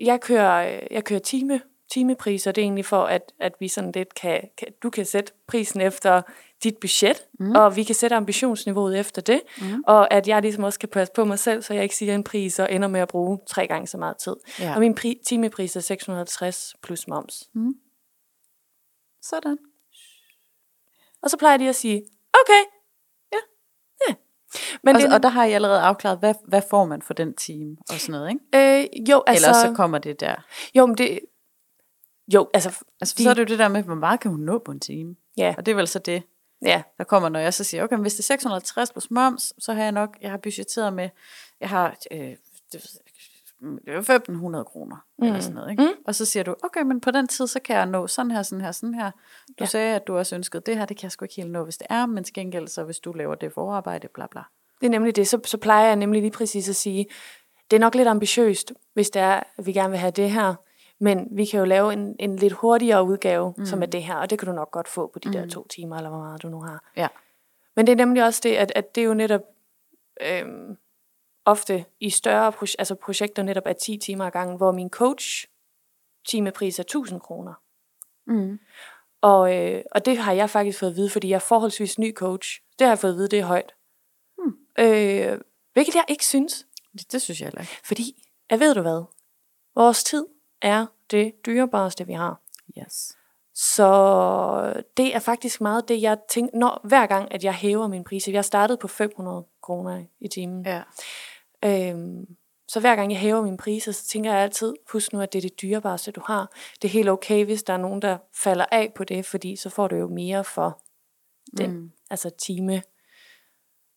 [0.00, 1.60] jeg kører, øh, jeg kører time,
[1.92, 5.32] timepriser, det er egentlig for, at, at vi sådan lidt kan, kan, du kan sætte
[5.46, 6.22] prisen efter
[6.64, 7.50] dit budget, mm.
[7.50, 9.84] og vi kan sætte ambitionsniveauet efter det, mm.
[9.86, 12.24] og at jeg ligesom også kan passe på mig selv, så jeg ikke siger en
[12.24, 14.36] pris og ender med at bruge tre gange så meget tid.
[14.60, 14.74] Ja.
[14.74, 17.48] Og min pri- timepris er 650 plus moms.
[17.52, 17.74] Mm.
[19.22, 19.58] Sådan.
[21.24, 22.02] Og så plejer de at sige,
[22.42, 22.62] okay,
[23.32, 23.38] ja,
[24.08, 24.14] ja.
[24.82, 27.34] Men Og, det, og der har I allerede afklaret, hvad, hvad får man for den
[27.34, 28.82] time og sådan noget, ikke?
[29.02, 30.34] øh, jo, altså, Ellers så kommer det der.
[30.74, 31.20] jo, men det,
[32.34, 34.40] jo, altså, Altså, de- så er det jo det der med, hvor meget kan hun
[34.40, 35.16] nå på en time?
[35.36, 36.22] ja, Og det er vel så det,
[36.62, 39.52] ja, der kommer, når jeg så siger, okay, men hvis det er 650 plus moms,
[39.58, 41.08] så har jeg nok, jeg har budgetteret med,
[41.60, 42.36] jeg har øh,
[43.64, 45.26] det, er 1500 kroner, mm.
[45.26, 45.82] eller sådan noget, ikke?
[45.82, 46.02] Mm.
[46.06, 48.42] Og så siger du, okay, men på den tid, så kan jeg nå sådan her,
[48.42, 49.10] sådan her, sådan her.
[49.48, 49.66] Du ja.
[49.66, 51.76] sagde, at du også ønskede det her, det kan jeg sgu ikke helt nå, hvis
[51.76, 54.42] det er, men til gengæld, så hvis du laver det forarbejde, bla bla.
[54.80, 55.28] det er nemlig det.
[55.28, 57.06] Så, så plejer jeg nemlig lige præcis at sige,
[57.70, 60.54] det er nok lidt ambitiøst, hvis det er, at vi gerne vil have det her,
[61.00, 63.66] men vi kan jo lave en, en lidt hurtigere udgave, mm.
[63.66, 65.32] som er det her, og det kan du nok godt få på de mm.
[65.32, 66.84] der to timer, eller hvor meget du nu har.
[66.96, 67.08] Ja.
[67.76, 69.40] Men det er nemlig også det, at, at det er jo netop
[70.20, 70.76] øhm,
[71.44, 75.46] ofte i større proje- altså projekter netop er 10 timer ad gangen, hvor min coach
[76.28, 77.54] timepris er 1000 kroner.
[78.26, 78.58] Mm.
[79.20, 82.14] Og, øh, og det har jeg faktisk fået at vide, fordi jeg er forholdsvis ny
[82.14, 82.60] coach.
[82.78, 83.74] Det har jeg fået at vide, det er højt.
[84.38, 84.56] Hmm.
[84.78, 85.40] Øh,
[85.72, 87.80] hvilket jeg ikke synes, Det, det synes jeg heller ikke.
[87.84, 89.04] fordi, jeg ved du hvad,
[89.74, 90.26] vores tid
[90.62, 92.40] er det dyrebareste, vi har.
[92.78, 93.16] Yes.
[93.54, 98.04] Så det er faktisk meget det, jeg tænker, når, hver gang, at jeg hæver min
[98.04, 98.32] priser.
[98.32, 100.66] Jeg startede på 500 kroner i timen.
[100.66, 100.82] Ja.
[101.64, 102.36] Øhm,
[102.68, 105.38] så hver gang jeg hæver mine priser, så tænker jeg altid, husk nu, at det
[105.38, 106.52] er det dyrebareste, du har.
[106.82, 109.70] Det er helt okay, hvis der er nogen, der falder af på det, fordi så
[109.70, 110.82] får du jo mere for
[111.56, 111.90] den, mm.
[112.10, 112.82] altså time.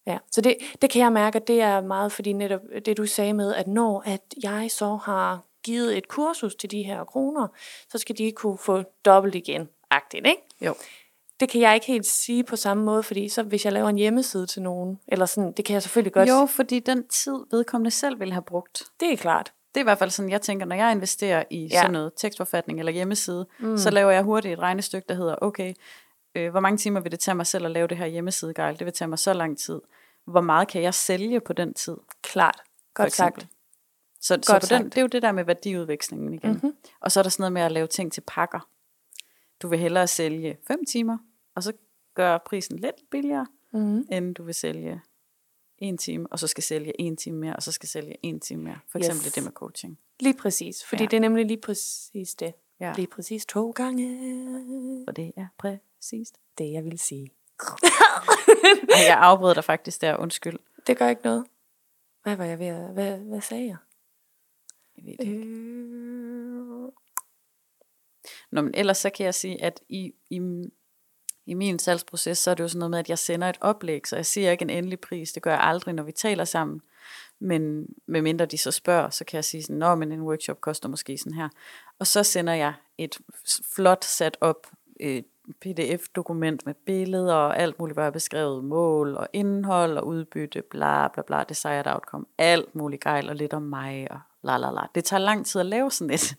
[0.06, 3.06] Ja, så det, det kan jeg mærke, at det er meget, fordi netop det, du
[3.06, 7.48] sagde med, at når at jeg så har givet et kursus til de her kroner,
[7.90, 10.42] så skal de kunne få dobbelt igen, agtigt, ikke?
[10.62, 10.76] Jo.
[11.40, 13.96] Det kan jeg ikke helt sige på samme måde, fordi så hvis jeg laver en
[13.98, 16.30] hjemmeside til nogen, eller sådan, det kan jeg selvfølgelig godt.
[16.30, 19.54] Jo, fordi den tid, vedkommende selv vil have brugt, Det er klart.
[19.76, 21.78] Det er i hvert fald sådan, jeg tænker, når jeg investerer i Ja.
[21.80, 23.78] sådan noget tekstforfatning eller hjemmeside, mm.
[23.78, 25.74] så laver jeg hurtigt et regnestykke, der hedder, okay,
[26.36, 28.80] øh, hvor mange timer vil det tage mig selv at lave det her hjemmesidegejl?
[28.80, 29.82] Det vil tage mig så lang tid.
[30.28, 31.98] Hvor meget kan jeg sælge på den tid?
[32.22, 32.62] Klart.
[32.94, 33.48] Godt sagt.
[34.22, 34.86] Så, så Godt på den, sagt.
[34.86, 36.52] det er jo det der med værdiudvekslingen igen.
[36.52, 36.74] Mm-hmm.
[37.02, 38.68] Og så er der sådan noget med at lave ting til pakker.
[39.62, 41.18] Du vil hellere sælge 5 timer,
[41.58, 41.74] og så
[42.14, 44.08] gøre prisen lidt billigere, Mm-hmm.
[44.12, 45.02] end du vil sælge
[45.78, 48.64] en time, og så skal sælge en time mere, og så skal sælge en time
[48.64, 48.80] mere.
[48.88, 49.34] For eksempel Yes.
[49.34, 50.00] det med coaching.
[50.20, 50.86] Lige præcis.
[50.86, 51.08] Fordi ja.
[51.10, 52.54] Det er nemlig lige præcis det.
[52.80, 52.94] Ja.
[52.96, 55.04] Lige præcis to gange.
[55.08, 56.38] For det er præcist.
[56.58, 57.30] Det, jeg vil sige.
[58.96, 60.58] Ej, jeg afbrød dig faktisk der, undskyld.
[60.88, 61.46] Det gør ikke noget.
[62.24, 62.94] Hvad var jeg ved at...
[62.94, 63.78] Hvad, hvad sagde jeg?
[64.98, 65.28] Jeg ved det.
[65.28, 65.38] ikke.
[65.38, 66.92] Øh...
[68.52, 70.42] Nå, men ellers så kan jeg sige, at i, i,
[71.48, 74.08] i min salgsproces, så er det jo sådan noget med, at jeg sender et oplæg,
[74.08, 75.32] så jeg siger ikke en endelig pris.
[75.32, 76.82] Det gør jeg aldrig, når vi taler sammen.
[77.40, 80.90] Men medmindre de så spørger, så kan jeg sige sådan, Nå, men en workshop koster
[80.90, 81.50] måske sådan her.
[82.00, 83.18] Og så sender jeg et
[83.76, 84.68] flot sat op
[85.00, 85.24] øh,
[85.62, 91.08] pdf-dokument med billeder og alt muligt, hvor jeg beskrevet mål og indhold og udbytte, bla
[91.08, 94.82] bla bla, desired outcome, alt muligt gejl og lidt om mig og la la la.
[94.96, 96.20] Det tager lang tid at lave sådan et.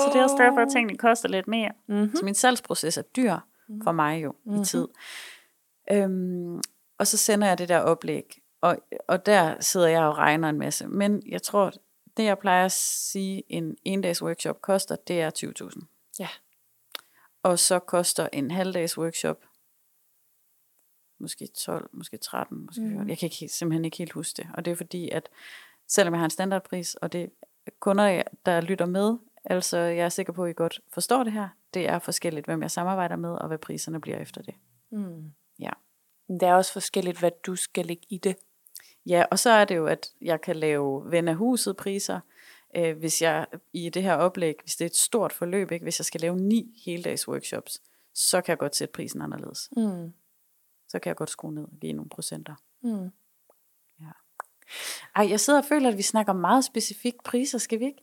[0.00, 1.70] Så det er også derfor, at tingene koster lidt mere.
[1.86, 2.16] Mm-hmm.
[2.16, 3.36] Så min salgsproces er dyr
[3.82, 4.62] for mig jo mm-hmm.
[4.62, 4.88] i tid.
[5.90, 6.60] Øhm,
[6.98, 8.78] og så sender jeg det der oplæg, og,
[9.08, 10.86] og der sidder jeg og regner en masse.
[10.86, 11.72] Men jeg tror,
[12.16, 15.30] det jeg plejer at sige, en en-dags workshop koster, det er
[15.70, 16.14] 20.000.
[16.18, 16.28] Ja.
[17.42, 19.44] Og så koster en halvdags workshop
[21.20, 22.98] måske 12, måske 13, måske 14.
[22.98, 23.08] Mhm.
[23.08, 24.50] Jeg kan ikke, simpelthen ikke helt huske det.
[24.54, 25.28] Og det er fordi, at
[25.88, 27.30] selvom jeg har en standardpris, og det
[27.66, 29.16] er kunder, der lytter med,
[29.48, 32.62] altså jeg er sikker på, at I godt forstår det her, det er forskelligt, hvem
[32.62, 34.54] jeg samarbejder med, og hvad priserne bliver efter det.
[34.90, 35.32] Mm.
[35.58, 35.70] Ja.
[36.28, 38.36] Det er også forskelligt, hvad du skal lægge i det.
[39.06, 42.20] Ja, og så er det jo, at jeg kan lave ven af huset priser,
[42.76, 46.00] øh, hvis jeg i det her oplæg, hvis det er et stort forløb, ikke, hvis
[46.00, 47.82] jeg skal lave ni heldags workshops,
[48.14, 49.68] så kan jeg godt sætte prisen anderledes.
[49.76, 50.12] Mm.
[50.88, 52.54] Så kan jeg godt skrue ned og give nogle procenter.
[52.82, 53.10] Mm.
[55.16, 57.98] Ej, jeg sidder og føler, at vi snakker meget specifikt priser, skal vi ikke?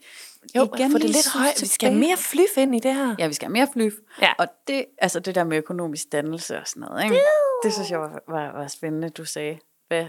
[0.56, 1.62] Jo, Igen få det lige lidt højt.
[1.62, 3.16] Vi skal mere flyf ind i det her.
[3.20, 3.94] Ja, vi skal have mere flyf.
[4.22, 4.34] Ja.
[4.38, 7.16] Og det, altså det der med økonomisk dannelse og sådan noget, ikke?
[7.64, 9.58] det synes jeg var, var, var spændende, du sagde.
[9.88, 10.06] Hvad,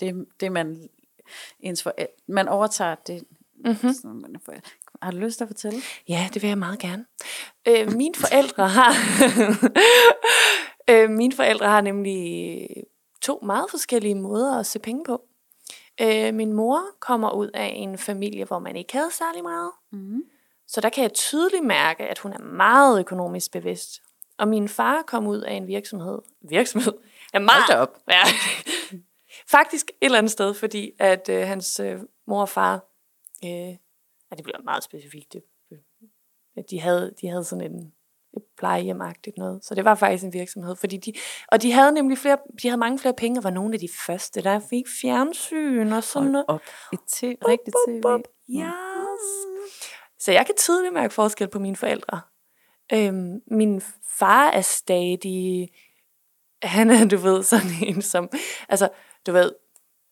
[0.00, 0.88] det, det man,
[1.60, 1.94] ens for,
[2.28, 3.22] man overtager det.
[3.64, 3.76] Mhm.
[3.94, 4.54] Sådan, man får-
[5.02, 5.80] Har du lyst til at fortælle?
[6.08, 7.04] Ja, det vil jeg meget gerne.
[7.68, 8.94] Øh, mine forældre har...
[10.90, 12.68] øh, mine forældre har nemlig
[13.20, 15.22] to meget forskellige måder at se penge på.
[16.02, 19.70] Øh, min mor kommer ud af en familie, hvor man ikke havde særlig meget.
[19.90, 20.24] Mm.
[20.66, 24.02] Så der kan jeg tydeligt mærke, at hun er meget økonomisk bevidst.
[24.38, 26.18] Og min far kom ud af en virksomhed.
[26.40, 26.92] Virksomhed?
[27.34, 27.64] Ja, meget.
[27.68, 27.98] Hold op.
[28.08, 28.22] Ja.
[29.56, 32.74] Faktisk et eller andet sted, fordi at øh, hans øh, mor og far,
[33.44, 35.42] øh, ja, det bliver meget specifikt, det,
[36.70, 37.92] de, havde, de havde sådan en
[38.36, 39.64] et plejehjemagtigt noget.
[39.64, 40.76] Så det var faktisk en virksomhed.
[40.76, 41.12] Fordi de,
[41.48, 43.88] og de havde nemlig flere, de havde mange flere penge, og var nogle af de
[44.06, 46.44] første, der fik fjernsyn og sådan noget.
[46.48, 46.62] Hold op.
[46.92, 48.02] Et te, rigtigt tv.
[48.02, 48.66] Bup, Yes.
[50.18, 52.20] Så jeg kan tydeligt mærke forskel på mine forældre.
[52.92, 53.82] Øhm, min
[54.18, 55.68] far er stadig,
[56.62, 58.28] han er, du ved, sådan en som,
[58.68, 58.88] altså,
[59.26, 59.52] du ved,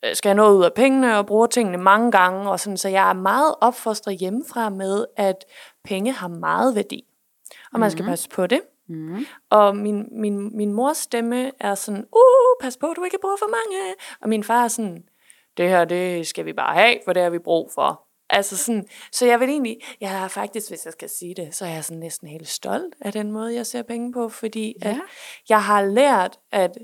[0.04, 2.88] øh, skal jeg nå ud af pengene og bruge tingene mange gange, og sådan, så
[2.88, 5.44] jeg er meget opfostret hjemmefra med, at
[5.84, 7.04] penge har meget værdi.
[7.72, 8.60] Og man skal passe på det.
[8.86, 9.24] Mm.
[9.50, 13.46] Og min, min, min mors stemme er sådan, uh, pas på, du ikke bruger for
[13.50, 13.94] mange.
[14.20, 15.04] Og min far er sådan,
[15.56, 18.06] det her, det skal vi bare have, for det har vi brug for.
[18.30, 21.64] Altså sådan, så jeg vil egentlig, jeg er faktisk, hvis jeg skal sige det, så
[21.64, 24.90] er jeg sådan næsten helt stolt af den måde, jeg ser penge på, fordi Ja.
[24.90, 24.96] at
[25.48, 26.78] jeg har lært, at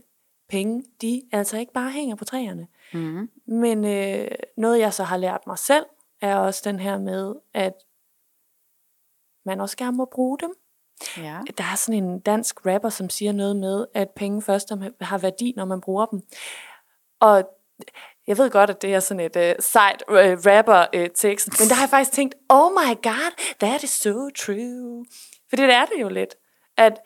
[0.49, 2.67] penge, de altså ikke bare hænger på træerne.
[2.93, 3.31] Mm.
[3.47, 5.85] Men øh, noget, jeg så har lært mig selv,
[6.21, 7.75] er også den her med, at
[9.45, 10.55] man også gerne må bruge dem.
[11.17, 11.39] Ja.
[11.59, 15.53] Der er sådan en dansk rapper, som siger noget med, at penge først har værdi,
[15.57, 16.23] når man bruger dem.
[17.21, 17.49] Og
[18.27, 21.83] jeg ved godt, at det er sådan et uh, sejt uh, rapper-tekst, men der har
[21.83, 25.05] jeg faktisk tænkt, oh my god, that is so true.
[25.49, 26.35] For det er det jo lidt.
[26.77, 26.99] At,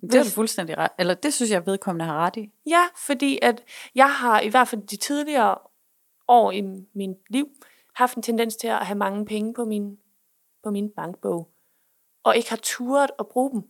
[0.00, 0.90] Det er du fuldstændig ret.
[0.98, 2.50] Eller det synes jeg, vedkommende har ret i.
[2.66, 5.58] ja, fordi at jeg har i hvert fald de tidligere
[6.28, 6.60] år i
[6.94, 7.48] min liv
[7.94, 9.96] haft en tendens til at have mange penge på min,
[10.64, 11.48] på min bankbog,
[12.28, 13.62] og ikke har turet at bruge dem.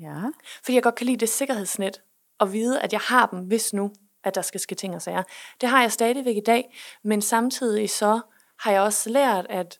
[0.00, 0.22] Ja.
[0.64, 2.02] Fordi jeg godt kan lide det sikkerhedsnet,
[2.40, 3.92] og vide, at jeg har dem, hvis nu,
[4.24, 5.22] at der skal ske ting og sager.
[5.60, 8.20] Det har jeg stadigvæk i dag, men samtidig så
[8.58, 9.78] har jeg også lært, at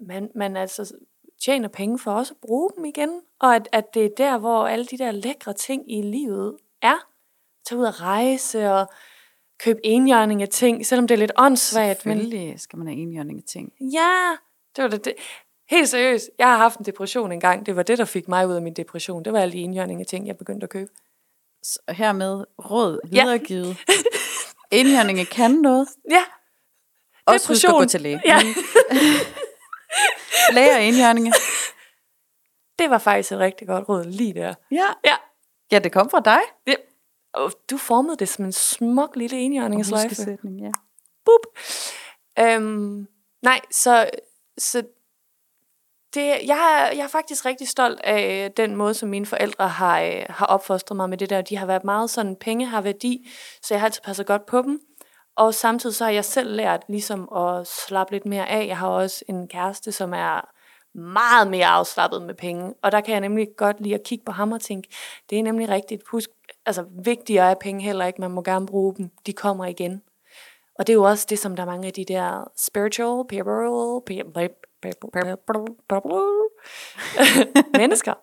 [0.00, 0.92] man, man altså
[1.42, 4.66] tjener penge for også at bruge dem igen, og at, at det er der, hvor
[4.66, 7.08] alle de der lækre ting i livet er.
[7.66, 8.86] Tag ud at rejse og
[9.58, 12.06] købe enhjørning af ting, selvom det er lidt åndssvagt.
[12.06, 13.72] Men Selvfølgelig skal man have enhjørning af ting.
[13.80, 14.36] Ja,
[14.76, 15.04] det var det.
[15.04, 15.14] det.
[15.70, 17.66] Helt seriøst, jeg har haft en depression engang.
[17.66, 19.24] Det var det, der fik mig ud af min depression.
[19.24, 20.90] Det var alle de ting, jeg begyndte at købe.
[21.62, 23.22] Så hermed råd Ja.
[23.22, 23.76] videregivet.
[24.70, 25.88] Indhjørninge kan noget.
[26.10, 26.24] Ja,
[27.26, 27.88] Også husk at gå Depression.
[27.88, 28.22] til læge.
[28.24, 28.38] Ja.
[30.54, 31.32] Læge og indhjørninge.
[32.78, 34.54] det var faktisk et rigtig godt råd lige der.
[34.70, 34.86] Ja.
[35.04, 35.16] Ja,
[35.72, 36.40] ja, det kom fra dig.
[37.32, 40.38] og du formede det som en smuk lille enhjørningesløjfe.
[40.44, 40.70] Ja.
[41.24, 41.40] Boop.
[42.38, 43.06] Øhm,
[43.42, 44.10] nej, så,
[44.58, 44.82] så
[46.18, 50.24] det, jeg, jeg er faktisk rigtig stolt af den måde, som mine forældre har, øh,
[50.28, 51.40] har opfostret mig med det der.
[51.40, 53.30] De har været meget sådan, penge har værdi,
[53.62, 54.80] så jeg har altid passet godt på dem.
[55.36, 58.66] Og samtidig så har jeg selv lært ligesom at slappe lidt mere af.
[58.66, 60.48] Jeg har også en kæreste, som er
[60.98, 62.74] meget mere afslappet med penge.
[62.82, 64.88] Og der kan jeg nemlig godt lide at kigge på ham og tænke,
[65.30, 66.02] det er nemlig rigtigt.
[66.10, 66.30] Husk,
[66.66, 68.20] altså vigtigere er penge heller ikke.
[68.20, 69.10] Man må gerne bruge dem.
[69.26, 70.02] De kommer igen.
[70.78, 74.02] Og det er jo også det, som der er mange af de der spiritual people,
[77.80, 78.14] mennesker,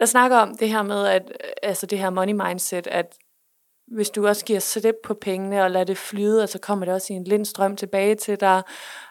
[0.00, 3.16] der snakker om det her med, at altså det her money mindset, at
[3.86, 6.94] hvis du også giver slip på pengene og lader det flyde, og så kommer det
[6.94, 8.62] også i en lind strøm tilbage til dig.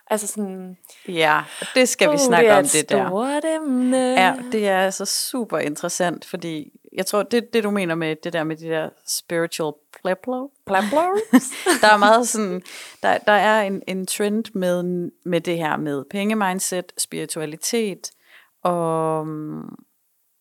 [0.08, 1.44] Altså sådan, Ja,
[1.76, 3.56] det skal vi uh, snakke det om et det der.
[3.56, 3.98] emne.
[3.98, 8.34] Ja, det er altså super interessant, fordi jeg tror, det, det du mener med det
[8.34, 11.02] der med de der spiritual pleblo, pleblo
[11.82, 12.62] der er meget sådan,
[13.04, 14.84] der, der er en, en trend med,
[15.26, 18.12] med det her med pengemindset, spiritualitet
[18.64, 19.28] og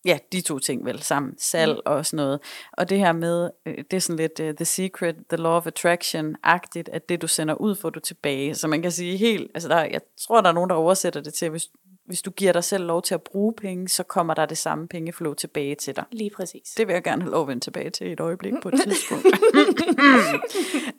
[0.05, 1.81] ja, de to ting vel sammen, salg mm.
[1.85, 2.39] og sådan noget.
[2.71, 5.67] Og det her med, øh, det er sådan lidt uh, the secret, the law of
[5.67, 8.55] attraction-agtigt, at det du sender ud, får du tilbage.
[8.55, 11.33] Så man kan sige helt, altså der, jeg tror, der er nogen, der oversætter det
[11.33, 11.67] til, hvis,
[12.05, 14.87] hvis du giver dig selv lov til at bruge penge, så kommer der det samme
[14.87, 16.03] pengeflow tilbage til dig.
[16.11, 16.67] Lige præcis.
[16.77, 19.25] Det vil jeg gerne have lov at vende tilbage til et øjeblik på et tidspunkt.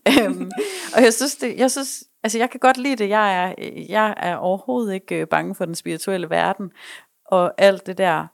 [0.21, 0.51] øhm,
[0.97, 3.09] og jeg synes, det, jeg synes, altså jeg kan godt lide det.
[3.09, 3.55] Jeg er,
[3.88, 6.71] jeg er overhovedet ikke øh, bange for den spirituelle verden
[7.27, 8.27] og alt det der.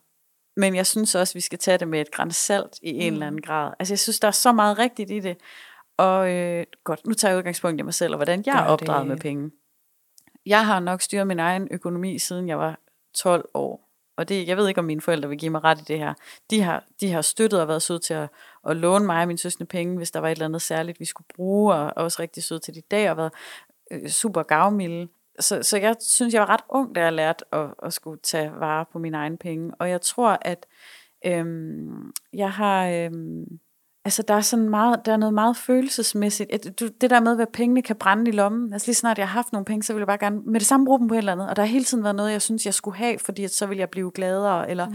[0.57, 3.27] Men jeg synes også, vi skal tage det med et græns salt i en eller
[3.27, 3.73] anden grad.
[3.79, 5.37] Altså jeg synes, der er så meget rigtigt i det.
[5.97, 9.01] Og øh, godt, nu tager jeg udgangspunkt i mig selv, og hvordan jeg er opdraget
[9.01, 9.09] det.
[9.09, 9.51] med penge.
[10.47, 12.79] Jeg har nok styret min egen økonomi, siden jeg var
[13.15, 13.89] 12 år.
[14.17, 16.15] Og det, jeg ved ikke, om mine forældre vil give mig ret i det her.
[16.51, 18.29] De har, de har støttet og været søde til at,
[18.69, 21.05] at låne mig og min søsne penge, hvis der var et eller andet særligt, vi
[21.05, 23.33] skulle bruge, og, og også rigtig søde til de dag, og været
[23.91, 25.09] øh, super gavmilde.
[25.41, 28.51] Så, så jeg synes, jeg var ret ung, da jeg lærte at, at skulle tage
[28.61, 29.73] vare på mine egne penge.
[29.79, 30.67] Og jeg tror, at
[31.27, 32.87] øhm, jeg har...
[32.89, 33.45] Øhm,
[34.05, 36.51] Altså, der er, sådan meget, der er noget meget følelsesmæssigt.
[36.53, 38.73] Et- du- Det der med, hvad pengene kan brænde i lommen.
[38.73, 40.67] Altså, lige snart jeg har haft nogle penge, så vil jeg bare gerne med det
[40.69, 41.49] samme bruge dem på et eller andet.
[41.49, 43.67] Og der har hele tiden været noget, jeg synes, jeg skulle have, fordi at så
[43.67, 44.71] vil jeg blive gladere.
[44.71, 44.95] Eller, mm.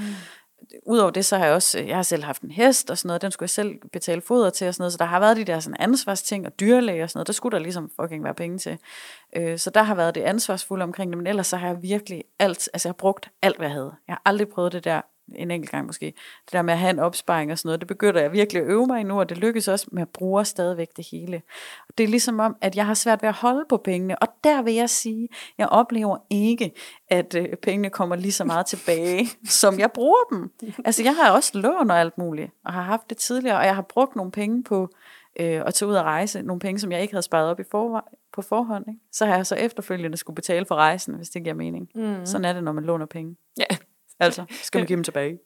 [0.86, 3.08] Udover det, så har jeg også, øh, jeg har selv haft en hest og sådan
[3.08, 5.38] noget, den skulle jeg selv betale foder til og sådan noget, så der har været
[5.38, 8.34] de der sådan ansvarsting og dyrlæge og sådan noget, der skulle der ligesom fucking være
[8.34, 8.78] penge til.
[9.36, 12.24] Øh, så der har været det ansvarsfulde omkring det, men ellers så har jeg virkelig
[12.40, 13.94] alt, altså jeg har brugt alt, hvad jeg havde.
[14.08, 15.02] Jeg har aldrig prøvet det der,
[15.36, 16.06] en enkelt gang måske,
[16.46, 18.68] det der med at have en opsparing og sådan noget, det begynder jeg virkelig at
[18.68, 21.42] øve mig i nu, og det lykkes også med at bruge stadigvæk det hele.
[21.98, 24.62] Det er ligesom om, at jeg har svært ved at holde på pengene, og der
[24.62, 26.72] vil jeg sige, jeg oplever ikke,
[27.10, 30.52] at øh, pengene kommer lige så meget tilbage, som jeg bruger dem.
[30.86, 33.76] Altså jeg har også lån og alt muligt, og har haft det tidligere, og jeg
[33.76, 34.90] har brugt nogle penge på
[35.40, 37.64] øh, at tage ud og rejse, nogle penge, som jeg ikke havde sparet op i
[37.72, 38.86] forvejen, på forhånd.
[38.88, 39.00] Ikke?
[39.12, 41.90] Så har jeg så efterfølgende skulle betale for rejsen, hvis det giver mening.
[41.96, 42.26] Mm.
[42.26, 43.36] Sådan er det, når man låner penge.
[43.58, 43.78] Ja.
[44.20, 45.40] Altså, skal man give dem tilbage.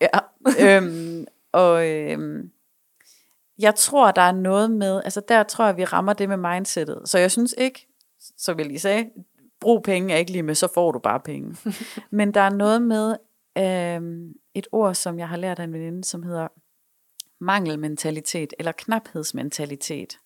[0.00, 0.18] Ja,
[0.60, 2.50] øhm, og øhm,
[3.58, 7.02] jeg tror, der er noget med, altså der tror jeg, vi rammer det med mindsetet.
[7.04, 7.88] Så jeg synes ikke,
[8.38, 9.10] så vil jeg lige sige,
[9.60, 11.56] brug penge er ikke lige med, så får du bare penge.
[12.10, 13.16] Men der er noget med
[13.58, 16.48] øhm, et ord, som jeg har lært af en veninde, som hedder
[17.40, 20.18] mangelmentalitet, eller knaphedsmentalitet.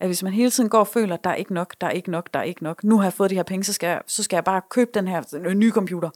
[0.00, 1.90] At hvis man hele tiden går og føler, at der er ikke nok, der er
[1.90, 2.84] ikke nok, der er ikke nok.
[2.84, 4.90] Nu har jeg fået de her penge, så skal jeg, så skal jeg bare købe
[4.94, 6.10] den her øh, nye computer.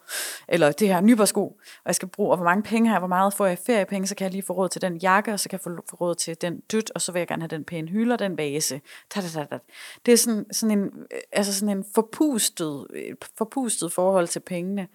[0.49, 3.01] Eller det her nye sko, og jeg skal bruge, og hvor mange penge har jeg,
[3.01, 5.33] hvor meget får jeg i feriepenge, så kan jeg lige få råd til den jakke,
[5.33, 7.43] og så kan jeg få, få råd til den dyt, og så vil jeg gerne
[7.43, 8.81] have den pæne hylde og den vase.
[9.14, 9.59] Da, da, da, da.
[10.07, 14.89] Det er sådan, sådan, en, øh, altså sådan en forpustet, øh, forpustet forhold til pengene,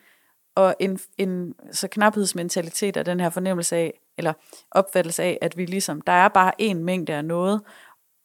[0.55, 4.33] og en, en så knaphedsmentalitet af den her fornemmelse af, eller
[4.71, 7.61] opfattelse af, at vi ligesom, der er bare en mængde af noget,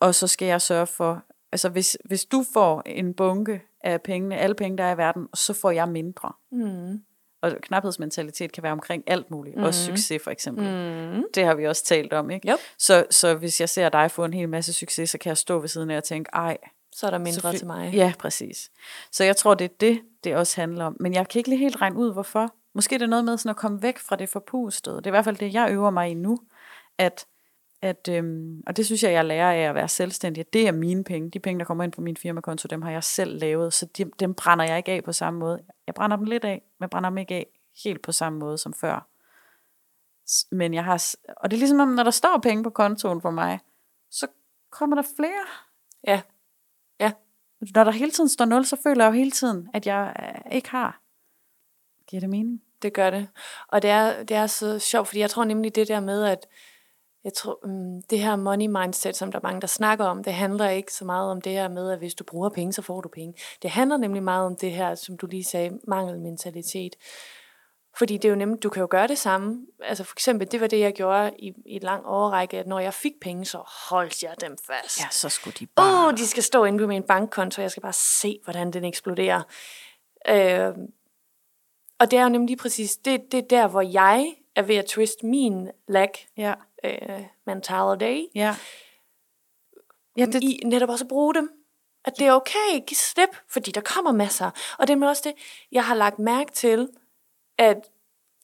[0.00, 1.22] og så skal jeg sørge for,
[1.52, 5.28] altså hvis, hvis du får en bunke af pengene, alle penge, der er i verden,
[5.34, 6.32] så får jeg mindre.
[6.52, 7.02] Mm.
[7.42, 9.62] Og knaphedsmentalitet kan være omkring alt muligt, mm.
[9.62, 10.64] også succes for eksempel.
[11.16, 11.24] Mm.
[11.34, 12.48] Det har vi også talt om, ikke?
[12.48, 12.58] Yep.
[12.78, 15.58] Så, så hvis jeg ser dig få en hel masse succes, så kan jeg stå
[15.58, 16.56] ved siden af og tænke, ej,
[16.92, 17.92] Så er der mindre Selvfølgelig- til mig.
[17.94, 18.70] Ja, præcis.
[19.12, 20.96] Så jeg tror, det er det, det også handler om.
[21.00, 22.54] Men jeg kan ikke lige helt regne ud, hvorfor.
[22.74, 24.96] Måske er det noget med sådan at komme væk fra det forpustede.
[24.96, 26.38] Det er i hvert fald det, jeg øver mig i nu.
[26.98, 27.26] At,
[27.82, 30.52] at, øhm, og det synes jeg, jeg lærer af at være selvstændig.
[30.52, 31.30] Det er mine penge.
[31.30, 33.72] De penge, der kommer ind på min firmakonto, dem har jeg selv lavet.
[33.72, 35.64] Så de, dem brænder jeg ikke af på samme måde.
[35.86, 37.46] Jeg brænder dem lidt af, men jeg brænder dem ikke af
[37.84, 39.08] helt på samme måde som før.
[40.54, 43.30] Men jeg har, og det er ligesom, om, når der står penge på kontoen for
[43.30, 43.60] mig,
[44.10, 44.26] så
[44.70, 45.46] kommer der flere
[46.06, 46.22] Ja.
[47.00, 47.12] Ja.
[47.74, 50.52] når der hele tiden står 0, så føler jeg jo hele tiden, at jeg øh,
[50.56, 51.00] ikke har.
[52.06, 52.62] Giver det mening?
[52.82, 53.28] Det gør det.
[53.68, 56.46] Og det er, det er så sjovt, fordi jeg tror nemlig det der med, at
[57.24, 60.32] jeg tror, um, det her money mindset, som der er mange, der snakker om, det
[60.32, 63.00] handler ikke så meget om det her med, at hvis du bruger penge, så får
[63.00, 63.34] du penge.
[63.62, 66.96] Det handler nemlig meget om det her, som du lige sagde, mangelmentalitet.
[67.98, 69.66] Fordi det er jo nemt, du kan jo gøre det samme.
[69.82, 72.78] Altså for eksempel, det var det, jeg gjorde i, i et lang overrække, at når
[72.78, 73.58] jeg fik penge, så
[73.90, 75.00] holdt jeg dem fast.
[75.00, 76.06] Ja, så skulle de Åh, bare...
[76.06, 79.42] oh, de skal stå inde på min bankkonto, jeg skal bare se, hvordan den eksploderer.
[80.28, 80.74] Øh,
[81.98, 84.76] og det er jo nemlig lige præcis, det, det er der, hvor jeg er ved
[84.76, 86.54] at twist min lag Ja,
[86.84, 88.56] øh, mentality, ja.
[90.16, 91.50] Ja, det, i netop også at bruge dem.
[92.04, 94.50] At det er okay, giv slip, fordi der kommer masser.
[94.78, 95.34] Og det er også det,
[95.72, 96.88] jeg har lagt mærke til,
[97.58, 97.90] at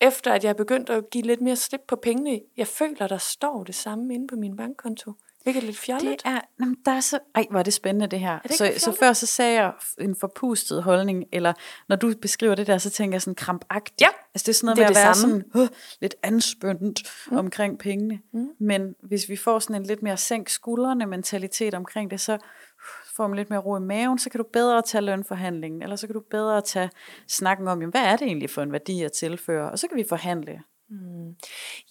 [0.00, 3.18] efter at jeg er begyndt at give lidt mere slip på pengene, jeg føler, der
[3.18, 5.12] står det samme inde på min bankkonto.
[5.44, 6.10] Hvilket er lidt fjollet.
[6.10, 8.38] det er, jamen, der er så, ej, hvor er det spændende det her.
[8.38, 11.52] det så, så før så sagde jeg en forpustet holdning, eller
[11.88, 14.00] når du beskriver det der, så tænker jeg sådan krampagtigt.
[14.00, 15.44] Ja, altså det er sådan noget det er med at det være samme.
[15.52, 15.68] sådan, uh,
[16.00, 17.36] lidt anspændt mm.
[17.36, 18.20] omkring pengene.
[18.32, 18.48] Mm.
[18.60, 22.38] Men hvis vi får sådan en lidt mere sænk skuldrene mentalitet omkring det, så
[23.16, 26.06] får man lidt mere ro i maven, så kan du bedre tage lønforhandlingen, eller så
[26.06, 26.90] kan du bedre tage
[27.28, 29.96] snakken om, jamen, hvad er det egentlig for en værdi at tilføre, og så kan
[29.96, 30.60] vi forhandle.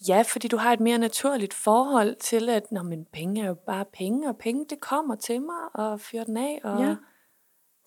[0.08, 3.56] Ja, fordi du har et mere naturligt forhold til, at Nå, men penge er jo
[3.66, 6.96] bare penge, og penge det kommer til mig, og fyr den af, og ja.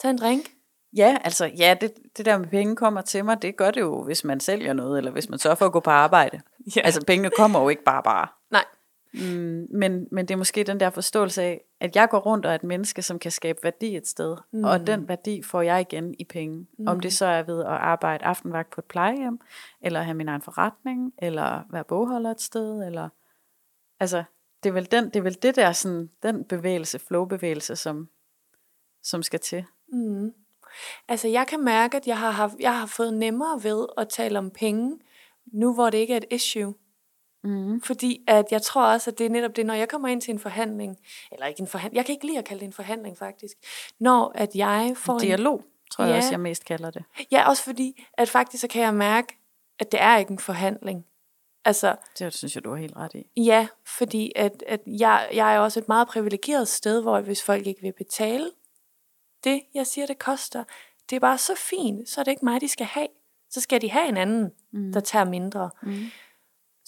[0.01, 0.51] tag en drink.
[0.95, 4.03] Ja, altså, ja, det, det der med penge kommer til mig, det gør det jo,
[4.03, 6.41] hvis man sælger noget, eller hvis man sørger for at gå på arbejde.
[6.75, 6.81] Ja.
[6.81, 8.27] Altså, pengene kommer jo ikke bare bare.
[9.13, 12.51] Mm, men, men det er måske den der forståelse af, at jeg går rundt og
[12.51, 14.37] er et menneske, som kan skabe værdi et sted.
[14.51, 14.63] Mm.
[14.63, 16.67] Og den værdi får jeg igen i penge.
[16.77, 16.87] Mm.
[16.87, 19.39] Om det så er ved at arbejde aftenvagt på et plejehjem,
[19.81, 23.09] eller have min egen forretning, eller være bogholder et sted, eller...
[23.99, 24.23] Altså,
[24.63, 28.09] det er vel, den, det, er vel det der, sådan, den bevægelse, flow-bevægelse, som,
[29.03, 29.65] som skal til.
[31.07, 34.39] altså jeg kan mærke, at jeg har, haft, jeg har fået nemmere ved at tale
[34.39, 34.99] om penge,
[35.45, 36.73] nu hvor det ikke er et issue.
[37.47, 37.81] Mm.
[37.81, 40.31] Fordi at jeg tror også, at det er netop det, når jeg kommer ind til
[40.31, 40.97] en forhandling,
[41.31, 43.57] eller ikke en forhandling, jeg kan ikke lide at kalde det en forhandling faktisk,
[43.99, 46.17] når at jeg får en, Dialog, tror jeg Ja.
[46.17, 47.03] også, jeg mest kalder det.
[47.31, 49.37] Ja, også fordi, at faktisk så kan jeg mærke,
[49.79, 51.05] at det er ikke en forhandling.
[51.65, 53.43] Altså, Det synes jeg, du har helt ret i.
[53.43, 53.67] ja,
[53.97, 57.81] fordi at, at jeg, jeg er også et meget privilegeret sted, hvor hvis folk ikke
[57.81, 58.51] vil betale
[59.43, 60.63] det, jeg siger, det koster,
[61.09, 63.07] det er bare så fint, så er det ikke mig, de skal have.
[63.49, 64.91] Så skal de have en anden, mm.
[64.93, 65.69] der tager mindre.
[65.83, 65.95] Mm.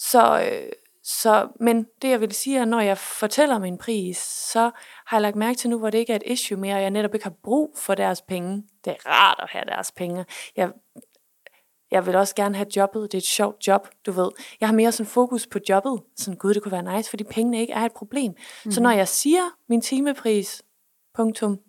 [0.00, 0.72] Så, øh,
[1.02, 4.18] så, men det jeg vil sige er, når jeg fortæller min pris,
[4.52, 4.70] så
[5.06, 6.90] har jeg lagt mærke til nu, hvor det ikke er et issue mere, og jeg
[6.90, 8.64] netop ikke har brug for deres penge.
[8.84, 10.24] Det er rart at have deres penge.
[10.56, 10.72] Jeg,
[11.90, 13.02] jeg vil også gerne have jobbet.
[13.02, 14.30] Det er et sjovt job, du ved.
[14.60, 16.02] Jeg har mere sådan fokus på jobbet.
[16.16, 18.32] Sådan, gud, det kunne være nice, fordi pengene ikke er et problem.
[18.64, 18.70] Mm.
[18.70, 20.62] Så når jeg siger min timepris,
[21.14, 21.60] punktum,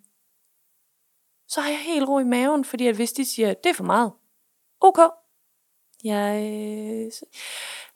[1.48, 3.84] så har jeg helt ro i maven, fordi at hvis de siger, det er for
[3.84, 4.12] meget,
[4.82, 5.00] ok.
[6.04, 7.12] Jeg, øh,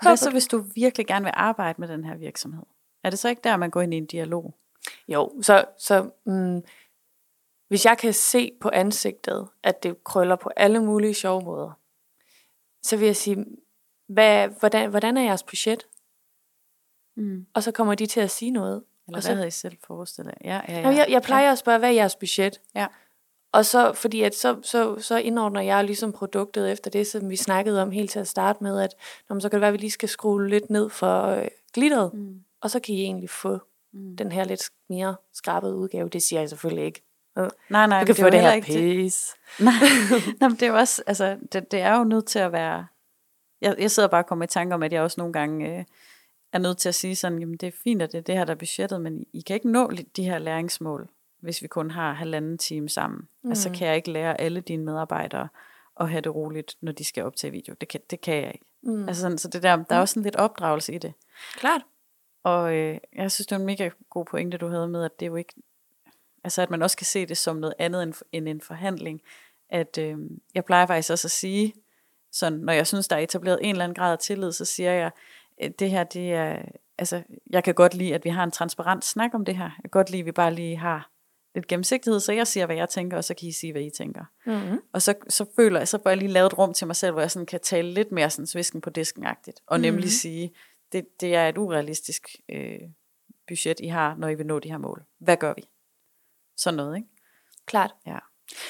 [0.01, 2.63] Hvad så, hvis du virkelig gerne vil arbejde med den her virksomhed?
[3.03, 4.55] Er det så ikke der, man går ind i en dialog?
[5.07, 6.63] Jo, så, så mm,
[7.67, 11.71] hvis jeg kan se på ansigtet, at det krøller på alle mulige sjove måder,
[12.83, 13.45] så vil jeg sige,
[14.07, 15.87] hvad, hvordan, hvordan er jeres budget?
[17.17, 17.45] Mm.
[17.53, 18.83] Og så kommer de til at sige noget.
[19.07, 20.53] Eller Og så- hvad havde I selv forestillet jer?
[20.55, 20.79] Ja, ja, ja.
[20.79, 22.61] Jamen, jeg, jeg plejer at spørge, hvad er jeres budget?
[22.75, 22.87] Ja.
[23.55, 27.35] Og så, fordi at så, så, så indordner jeg ligesom produktet efter det, som vi
[27.35, 28.89] snakkede om helt til at starte med, at
[29.29, 32.13] når så kan det være, at vi lige skal skrue lidt ned for øh, glitteret,
[32.13, 32.39] Mm.
[32.61, 33.59] og så kan I egentlig få
[33.93, 34.17] Mm.
[34.17, 36.09] den her lidt mere skrabede udgave.
[36.09, 37.01] Det siger jeg selvfølgelig ikke.
[37.69, 39.33] Nej, nej, Du kan det er få det her pis.
[39.59, 39.73] Nej,
[40.39, 42.85] nej, men det er jo også, altså, det, det er jo nødt til at være,
[43.61, 45.83] jeg, jeg sidder bare og kommer i tanke om, at jeg også nogle gange øh,
[46.53, 48.45] er nødt til at sige sådan, jamen det er fint, at det er det her,
[48.45, 51.09] der er budgettet, men I kan ikke nå de her læringsmål,
[51.45, 53.27] hvis vi kun har halvanden time sammen.
[53.43, 53.49] Mm.
[53.49, 53.75] Altså Mm.
[53.75, 55.47] kan jeg ikke lære alle dine medarbejdere
[55.99, 57.75] at have det roligt, når de skal optage video.
[57.81, 58.65] Det kan, det kan jeg ikke.
[58.83, 58.91] Mm.
[58.93, 59.07] Mm.
[59.07, 61.13] Altså sådan, så det der, der er også sådan lidt opdragelse i det.
[61.57, 61.81] Klart.
[62.43, 65.25] Og øh, jeg synes, det er en mega god pointe, du havde med, at det
[65.25, 65.53] er jo ikke,
[66.43, 69.21] altså at man også kan se det som noget andet end, end en forhandling.
[69.69, 70.17] At øh,
[70.55, 71.73] jeg plejer faktisk også at sige,
[72.31, 74.91] sådan, når jeg synes, der er etableret en eller anden grad af tillid, så siger
[74.91, 75.11] jeg,
[75.57, 76.61] at det her, det er,
[76.97, 79.63] altså, jeg kan godt lide, at vi har en transparent snak om det her.
[79.63, 81.09] Jeg kan godt lide, at vi bare lige har
[81.55, 83.89] lidt gennemsigtighed, så jeg siger, hvad jeg tænker, og så kan I sige, hvad I
[83.97, 84.25] tænker.
[84.45, 84.79] Mm-hmm.
[84.93, 87.11] Og så, så føler jeg, så får jeg lige lavet et rum til mig selv,
[87.11, 89.59] hvor jeg sådan kan tale lidt mere sådan svisken på disken-agtigt.
[89.67, 90.09] Og nemlig Mhm.
[90.09, 90.51] sige,
[90.91, 92.79] det, det er et urealistisk øh,
[93.47, 95.03] budget, I har, når I vil nå de her mål.
[95.19, 95.63] Hvad gør vi?
[96.57, 97.07] Sådan noget, ikke?
[97.65, 97.91] Klart.
[98.07, 98.17] Ja.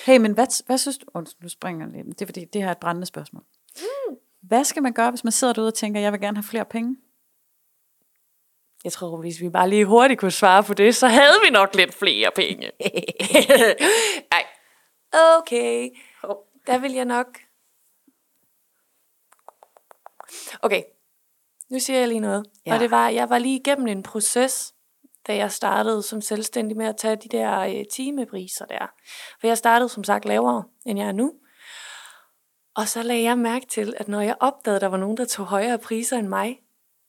[0.05, 1.05] Hey, men hvad, hvad synes du?
[1.13, 2.07] Undskyld, nu springer lidt.
[2.07, 3.43] Det er fordi, det her er et brændende spørgsmål.
[3.77, 4.15] Mm.
[4.41, 6.65] Hvad skal man gøre, hvis man sidder derude og tænker, jeg vil gerne have flere
[6.65, 6.97] penge?
[8.85, 11.75] Jeg tror, hvis vi bare lige hurtigt kunne svare på det, så havde vi nok
[11.75, 12.71] lidt flere penge.
[14.31, 14.45] Nej.
[15.37, 15.89] Okay.
[16.67, 17.27] Der vil jeg nok...
[20.61, 20.83] Okay.
[21.69, 22.45] Nu siger jeg lige noget.
[22.65, 22.73] Ja.
[22.73, 24.73] Og det var, jeg var lige igennem en proces,
[25.27, 28.93] da jeg startede som selvstændig med at tage de der øh, timepriser der.
[29.39, 31.33] For jeg startede som sagt lavere, end jeg er nu.
[32.75, 35.25] Og så lagde jeg mærke til, at når jeg opdagede, at der var nogen, der
[35.25, 36.59] tog højere priser end mig,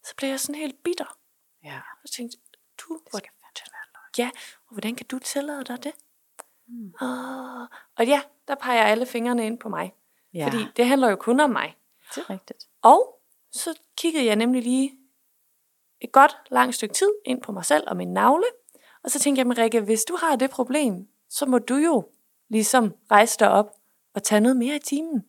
[0.05, 1.17] så blev jeg sådan helt bitter.
[1.67, 1.77] Ja.
[1.77, 2.39] Og så tænkte
[2.79, 3.21] du, hvor,
[4.19, 4.31] ja,
[4.67, 5.93] og hvordan kan du tillade dig det?
[6.69, 6.95] Mm.
[7.01, 9.95] Og, og ja, der peger alle fingrene ind på mig.
[10.35, 10.47] ja.
[10.47, 11.77] Fordi det handler jo kun om mig.
[12.15, 12.67] det er rigtigt.
[12.83, 13.21] Og
[13.53, 14.99] så kiggede jeg nemlig lige
[16.01, 18.45] et godt langt stykke tid ind på mig selv og min navle.
[19.05, 22.09] Og så tænkte jeg, Rikke, hvis du har det problem, så må du jo
[22.49, 23.77] ligesom rejse dig op
[24.15, 25.25] og tage noget mere i timen.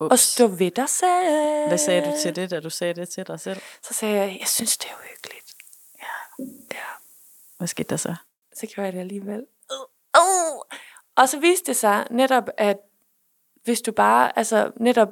[0.00, 0.12] Ups.
[0.12, 1.68] Og stå ved dig selv.
[1.68, 3.60] Hvad sagde du til det, da du sagde det til dig selv?
[3.82, 5.47] Så sagde jeg, jeg synes, det er uhyggeligt.
[6.72, 6.86] Ja.
[7.58, 8.14] Hvad skete der så?
[8.54, 9.46] så gjorde jeg det alligevel.
[9.72, 10.62] Uh, uh.
[11.16, 12.78] Og så viste det sig netop, at
[13.64, 15.08] hvis du bare altså netop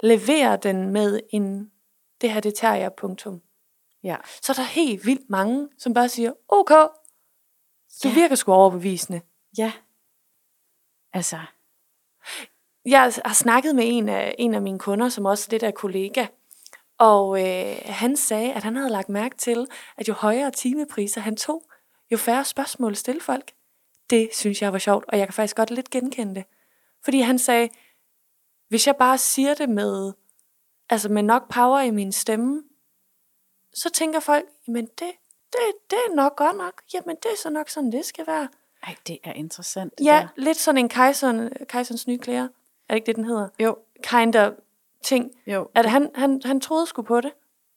[0.00, 1.72] leverer den med en,
[2.20, 3.42] det her det tager jeg, punktum,
[4.02, 4.16] Ja.
[4.42, 6.70] så er der helt vildt mange, som bare siger, ok,
[8.02, 8.14] du Ja.
[8.14, 9.20] virker sgu overbevisende.
[9.58, 9.72] Ja.
[11.12, 11.38] Altså,
[12.84, 16.26] Jeg har snakket med en af, en af mine kunder, som også lidt er kollega,
[16.98, 21.36] og øh, han sagde, at han havde lagt mærke til, at jo højere timepriser han
[21.36, 21.62] tog,
[22.12, 23.52] jo færre spørgsmål stille folk.
[24.10, 26.44] Det synes jeg var sjovt, og jeg kan faktisk godt lidt genkende det.
[27.04, 27.68] Fordi han sagde,
[28.68, 30.12] hvis jeg bare siger det med,
[30.90, 32.62] altså med nok power i min stemme,
[33.74, 35.10] så tænker folk, men det,
[35.52, 35.58] det,
[35.90, 36.82] det er nok godt nok.
[36.94, 38.48] Jamen det er så nok sådan, det skal være.
[38.82, 39.98] ej, det er interessant.
[39.98, 40.42] det Ja, der.
[40.42, 42.42] lidt sådan en kejserens nye klæder.
[42.42, 42.48] Er
[42.88, 43.48] det ikke det, den hedder?
[43.58, 44.52] Jo, Kind of
[45.02, 45.30] ting.
[45.46, 45.68] jo.
[45.74, 47.32] At han, han, han troede sgu på det.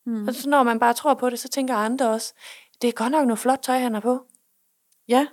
[0.05, 0.27] Mm.
[0.27, 2.33] Og så når man bare tror på det, så tænker andre også,
[2.81, 4.25] det er godt nok noget flot tøj, han har på.
[5.07, 5.27] Ja.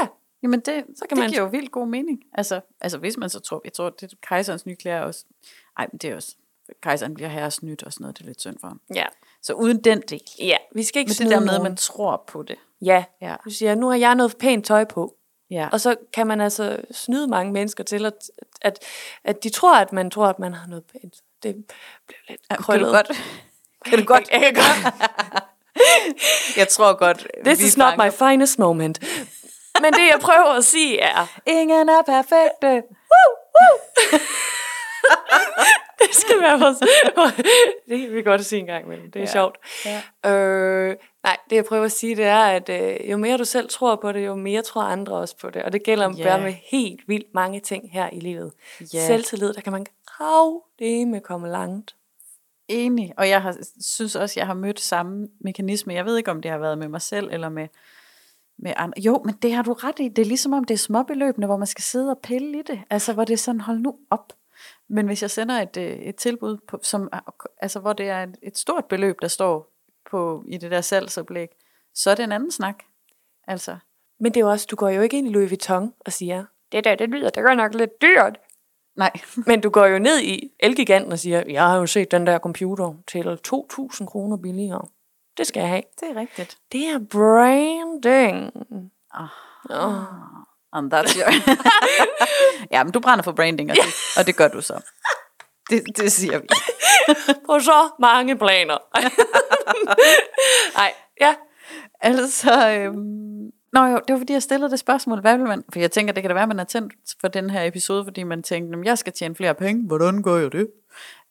[0.00, 0.06] Ja.
[0.42, 2.22] Jamen det, Så kan det man- giver jo vildt god mening.
[2.32, 5.24] Altså, altså hvis man så tror, jeg tror, det er kejserens nye klæder også.
[5.78, 6.36] Ej, men det er også,
[6.82, 8.80] kejseren bliver herres nyt og sådan noget, det er lidt synd for ham.
[8.94, 9.04] Ja.
[9.42, 10.20] Så uden den del.
[10.38, 12.56] Ja, vi skal ikke Men det der med, at man tror på det.
[12.82, 13.36] Ja, Ja.
[13.44, 15.16] du siger, nu har jeg noget pænt tøj på.
[15.50, 15.68] Ja.
[15.72, 18.12] Og så kan man altså snyde mange mennesker til, at,
[18.62, 18.78] at,
[19.24, 21.14] at de tror, at man tror, at man har noget pænt.
[21.42, 21.54] Det
[22.06, 22.86] bliver lidt Ja, kan krøllet.
[22.86, 23.10] du godt,
[23.86, 24.28] Kan du godt?
[24.32, 24.94] Jeg, jeg kan godt.
[26.56, 29.00] Jeg tror godt, This vi is not my finest moment.
[29.80, 32.82] Men det, jeg prøver at sige, er, Ingen er perfekte.
[36.08, 36.78] det skal være vores...
[37.88, 39.10] det kan vi godt sige en gang imellem.
[39.10, 39.32] Det er Ja.
[39.32, 39.58] sjovt.
[39.84, 40.30] Ja.
[40.30, 43.68] Øh, nej, det jeg prøver at sige, det er, at øh, jo mere du selv
[43.68, 45.62] tror på det, jo mere tror andre også på det.
[45.62, 46.28] Og det gælder yeah.
[46.28, 48.52] bare med helt vildt mange ting her i livet.
[48.94, 49.06] Ja.
[49.06, 51.96] Selvtillid, der kan man krav det med komme langt.
[52.68, 55.94] Enig, og jeg har, synes også, jeg har mødt samme mekanisme.
[55.94, 57.68] Jeg ved ikke, om det har været med mig selv eller med,
[58.58, 59.00] med andre.
[59.00, 60.08] Jo, men det har du ret i.
[60.08, 62.80] Det er ligesom om det er småbeløbende, hvor man skal sidde og pille i det.
[62.90, 64.32] Altså, hvor det er sådan, hold nu op.
[64.88, 67.08] Men hvis jeg sender et, øh, et tilbud, på, som,
[67.60, 69.72] altså, hvor det er et, et stort beløb, der står
[70.10, 71.48] på, i det der salgsoplæg,
[71.94, 72.82] så er det en anden snak.
[73.46, 73.76] Altså,
[74.18, 76.44] Men det er jo også, du går jo ikke ind i Louis Vuitton og siger,
[76.72, 78.38] det der, det lyder da godt nok lidt dyrt.
[78.96, 79.10] nej.
[79.46, 82.38] Men du går jo ned i Elgiganten og siger, jeg har jo set den der
[82.38, 84.88] computer til 2.000 kroner billigere.
[85.36, 85.82] Det skal jeg have.
[86.00, 86.58] Det er rigtigt.
[86.72, 88.52] Det er branding.
[90.74, 91.30] And that's your...
[92.72, 93.84] ja, men du brænder for branding, og det,
[94.18, 94.80] og det gør du så.
[95.70, 96.46] Det, det siger vi.
[97.46, 98.78] På så mange planer.
[100.78, 101.34] Nej, ja.
[102.00, 105.20] Altså, øhm, Nå jo, det var fordi, jeg stillede det spørgsmål.
[105.20, 105.64] Hvad vil man?
[105.72, 108.22] For jeg tænker, det kan da være, man er tændt for den her episode, fordi
[108.22, 109.86] man "Jamen, jeg skal tjene flere penge.
[109.86, 110.70] Hvordan gør jeg det?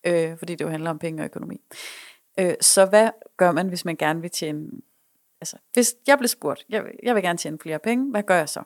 [0.04, 1.62] Øh, fordi det jo handler om penge og økonomi.
[2.40, 4.68] Øh, så hvad gør man, hvis man gerne vil tjene...
[5.42, 8.50] Altså, hvis jeg blev spurgt, jeg, jeg vil gerne tjene flere penge, hvad gør jeg
[8.50, 8.64] så?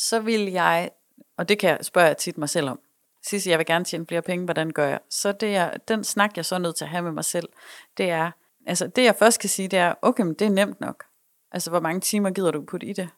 [0.00, 0.90] Så vil jeg,
[1.36, 2.80] og det kan jeg spørge tit mig selv om,
[3.22, 5.00] Sisse, jeg vil gerne tjene flere penge, hvordan gør jeg?
[5.10, 7.48] Så det er, den snak, jeg så er nødt til at have med mig selv,
[7.96, 8.30] det er,
[8.66, 11.04] altså det jeg først kan sige, det er, okay, men det er nemt nok.
[11.52, 13.08] Altså, hvor mange timer gider du putte i det?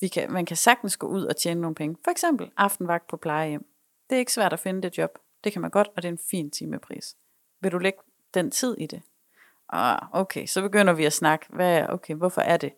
[0.00, 1.96] Vi kan, man kan sagtens gå ud og tjene nogle penge.
[2.04, 3.66] For eksempel aftenvagt på plejehjem.
[4.10, 5.18] Det er ikke svært at finde det job.
[5.44, 7.16] Det kan man godt, og det er en fin timepris.
[7.60, 7.98] Vil du lægge
[8.34, 9.02] den tid i det?
[9.68, 11.46] Ah, okay, så begynder vi at snakke.
[11.48, 12.72] Hvad, okay, hvorfor er det?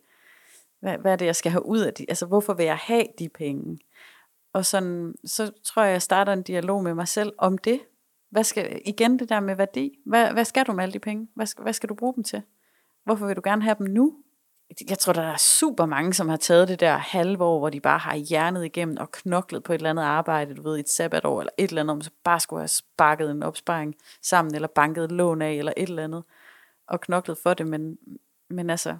[0.81, 2.07] Hvad, hvad er det, jeg skal have ud af det?
[2.09, 3.79] Altså, hvorfor vil jeg have de penge?
[4.53, 7.81] Og sådan, så tror jeg, jeg starter en dialog med mig selv om det.
[8.31, 9.99] Hvad skal, igen det der med værdi.
[10.07, 11.29] Hvad, hvad skal du med alle de penge?
[11.35, 12.43] Hvad, skal- hvad skal du bruge dem til?
[13.05, 14.15] Hvorfor vil du gerne have dem nu?
[14.89, 17.81] Jeg tror, der er super mange, som har taget det der halve år, hvor de
[17.81, 21.41] bare har hjernet igennem og knoklet på et eller andet arbejde, du ved, et sabbatår
[21.41, 25.05] eller et eller andet, om så bare skulle have sparket en opsparing sammen, eller banket
[25.05, 26.25] et lån af, eller et eller andet,
[26.89, 27.99] og knoklet for det, men,
[28.51, 28.97] men altså,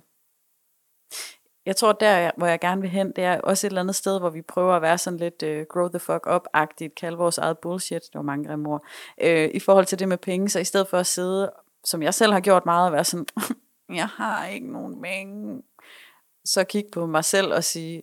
[1.69, 4.19] jeg tror, der hvor jeg gerne vil hen, det er også et eller andet sted,
[4.19, 7.59] hvor vi prøver at være sådan lidt uh, grow the fuck up-agtigt, kalde vores eget
[7.59, 8.85] bullshit, det var mange grimme ord,
[9.23, 11.53] uh, i forhold til det med penge, så i stedet for at sidde,
[11.85, 13.27] som jeg selv har gjort meget, at være sådan,
[14.01, 15.63] jeg har ikke nogen penge,
[16.45, 18.03] så kigge på mig selv og sige,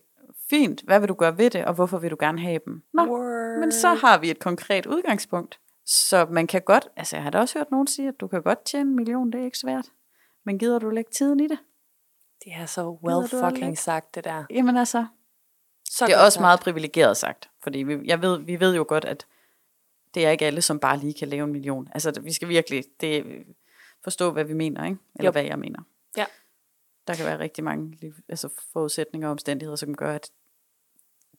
[0.49, 2.81] fint, hvad vil du gøre ved det, og hvorfor vil du gerne have dem?
[2.93, 3.59] Nå, Word.
[3.59, 5.59] men så har vi et konkret udgangspunkt.
[5.85, 8.41] Så man kan godt, altså jeg har da også hørt nogen sige, at du kan
[8.41, 9.85] godt tjene en million, det er ikke svært.
[10.45, 11.59] Men gider du lægge tiden i det?
[12.45, 14.45] Det er så well fucking sagt, det der.
[14.49, 15.05] Jamen altså,
[15.89, 16.41] Så det er også sagt.
[16.41, 19.27] meget privilegeret sagt, fordi vi, jeg ved, vi ved jo godt, at
[20.13, 21.87] det er ikke alle, som bare lige kan lave en million.
[21.93, 23.43] Altså, vi skal virkelig det,
[24.03, 24.97] forstå, hvad vi mener, ikke?
[25.15, 25.31] Eller Jo.
[25.31, 25.79] hvad jeg mener.
[26.17, 26.25] Ja.
[27.07, 30.29] Der kan være rigtig mange liv, altså forudsætninger og omstændigheder, som gør, at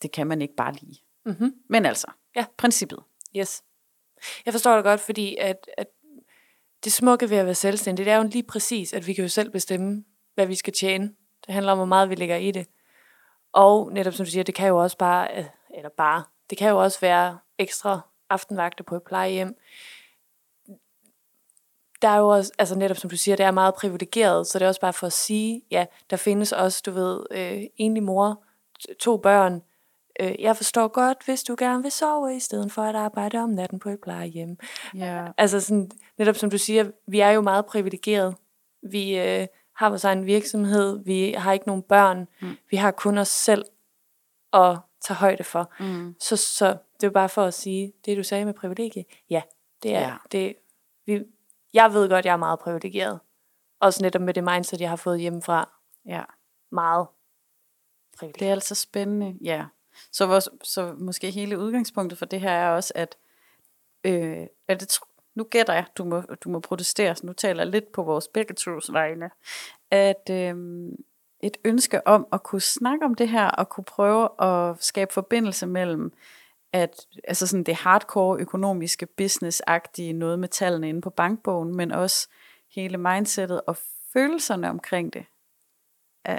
[0.02, 1.02] det kan man ikke bare lige.
[1.24, 1.54] Mhm.
[1.68, 2.46] Men altså, Ja.
[2.57, 2.98] princippet.
[3.36, 3.62] Yes.
[4.46, 5.86] Jeg forstår det godt, fordi at, at
[6.84, 9.28] det smukke ved at være selvstændig, det er jo lige præcis, at vi kan jo
[9.28, 10.04] selv bestemme,
[10.37, 11.05] hvad vi skal tjene.
[11.47, 12.66] Det handler om, hvor meget vi lægger i det.
[13.53, 15.45] Og netop som du siger, det kan jo også bare, øh,
[15.76, 19.57] eller bare, det kan jo også være ekstra aftenvagter på et plejehjem.
[22.03, 24.64] Der er jo også, altså netop som du siger, det er meget privilegeret, så det
[24.64, 28.45] er også bare for at sige, ja, der findes også, du ved, øh, enlig mor,
[28.99, 29.62] to børn,
[30.20, 33.51] Øh, jeg forstår godt, hvis du gerne vil sove, i stedet for at arbejde om
[33.51, 34.59] natten på et plejehjem.
[34.95, 35.26] Ja.
[35.39, 38.34] Altså sådan, netop som du siger, vi er jo meget privilegeret.
[38.82, 42.56] Vi øh, har vores egen virksomhed, vi har ikke nogen børn, mm.
[42.70, 43.64] vi har kun os selv
[44.52, 45.72] at tage højde for.
[45.80, 46.14] Mm.
[46.20, 49.42] Så, så det er jo bare for at sige, det du sagde med privilegie, ja,
[49.82, 50.16] det er, Ja.
[50.32, 50.54] det,
[51.06, 51.22] vi,
[51.74, 53.20] jeg ved godt, jeg er meget privilegeret.
[53.80, 55.72] Også netop med det mindset, jeg har fået hjemmefra.
[56.06, 56.22] ja.
[56.72, 57.06] Meget
[58.10, 58.48] Det privilegeret.
[58.48, 59.64] er altså spændende, ja.
[60.12, 63.16] Så, vores, så måske hele udgangspunktet for det her er også, at,
[64.04, 64.98] øh, at det,
[65.37, 68.28] nu gætter jeg, du må, du må protestere, så nu taler jeg lidt på vores
[68.28, 69.30] begge tos vegne,
[69.91, 70.55] at øh,
[71.41, 75.66] et ønske om at kunne snakke om det her, og kunne prøve at skabe forbindelse
[75.66, 76.12] mellem,
[76.72, 82.28] at altså sådan det hardcore økonomiske business-agtige noget med tallene inde på bankbogen, men også
[82.74, 83.76] hele mindsetet og
[84.12, 85.26] følelserne omkring det.
[86.24, 86.39] Er,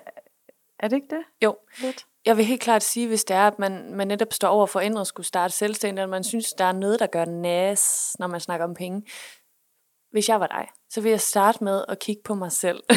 [0.80, 1.24] er det ikke det?
[1.43, 2.08] Jo, Lidt?
[2.28, 4.99] Jeg vil helt klart sige, hvis det er, at man, man netop står over for
[4.99, 8.39] at skulle starte selvstændigt, og man synes, der er noget, der gør næs, når man
[8.39, 9.03] snakker om penge.
[10.11, 12.84] hvis jeg var dig, så vil jeg starte med at kigge på mig selv.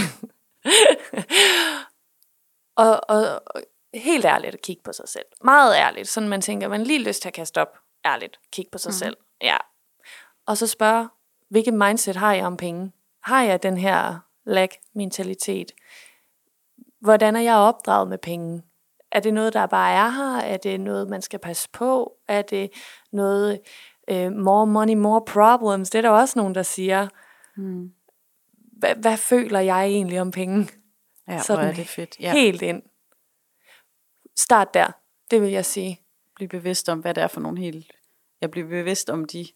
[2.77, 3.43] og, og,
[3.95, 5.25] helt ærligt at kigge på sig selv.
[5.45, 7.79] Meget ærligt, sådan man tænker, man lige lyst til at kaste op.
[8.05, 8.99] Ærligt, kigge på sig mm.
[8.99, 9.17] selv.
[9.43, 9.57] Ja.
[10.47, 11.09] Og så spørge,
[11.49, 12.93] hvilket mindset har jeg om penge?
[13.23, 15.73] Har jeg den her lag-mentalitet?
[17.01, 18.63] Hvordan er jeg opdraget med penge?
[19.13, 20.41] Er det noget, der bare er her?
[20.41, 22.17] Er det noget, man skal passe på?
[22.29, 22.71] Er det
[23.13, 23.61] noget,
[24.13, 25.91] uh, more money, more problems?
[25.91, 27.09] Det er der også nogen, der siger.
[27.57, 27.93] Mm.
[28.73, 30.69] Hvad, hvad føler jeg egentlig om penge?
[31.29, 32.17] Ja, Sådan hvor er det fedt.
[32.21, 32.33] Ja.
[32.33, 32.83] Helt ind.
[34.37, 34.93] Start der,
[35.31, 36.01] det vil jeg sige.
[36.35, 37.93] Bliv bevidst om, hvad det er for nogle helt...
[38.41, 39.47] Jeg bliver bevidst om de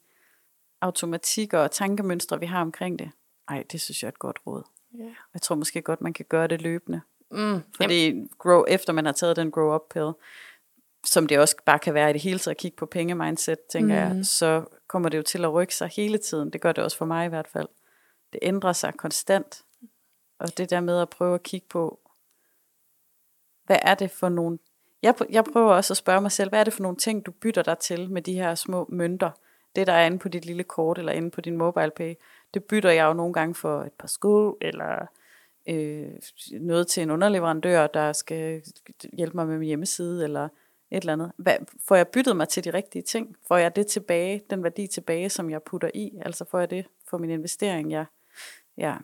[0.80, 3.10] automatikker og tankemønstre, vi har omkring det.
[3.48, 4.62] Ej, det synes jeg er et godt råd.
[5.00, 5.12] Yeah.
[5.34, 7.00] Jeg tror måske godt, man kan gøre det løbende.
[7.34, 8.30] Mm, Fordi jamen.
[8.38, 10.12] grow, efter man har taget den grow up pill,
[11.04, 14.08] som det også bare kan være i det hele taget at kigge på penge-mindset, tænker
[14.08, 14.16] mm.
[14.16, 16.50] jeg, så kommer det jo til at rykke sig hele tiden.
[16.50, 17.68] Det gør det også for mig i hvert fald.
[18.32, 19.62] Det ændrer sig konstant.
[20.38, 22.00] Og det der med at prøve at kigge på,
[23.66, 24.58] hvad er det for nogle...
[25.02, 27.30] Jeg, jeg prøver også at spørge mig selv, hvad er det for nogle ting, du
[27.30, 29.30] bytter dig til med de her små mønter?
[29.76, 32.14] Det, der er inde på dit lille kort, eller inde på din mobile pay,
[32.54, 35.06] det bytter jeg jo nogle gange for et par sko, eller
[35.66, 36.10] øh,
[36.60, 38.62] noget til en underleverandør, der skal
[39.12, 40.48] hjælpe mig med min hjemmeside, eller
[40.90, 41.32] et eller andet.
[41.36, 41.56] Hvad,
[41.88, 43.36] får jeg byttet mig til de rigtige ting?
[43.48, 46.18] Får jeg det tilbage, den værdi tilbage, som jeg putter i?
[46.22, 47.90] Altså får jeg det for min investering?
[47.90, 48.04] Ja,
[48.76, 48.96] ja.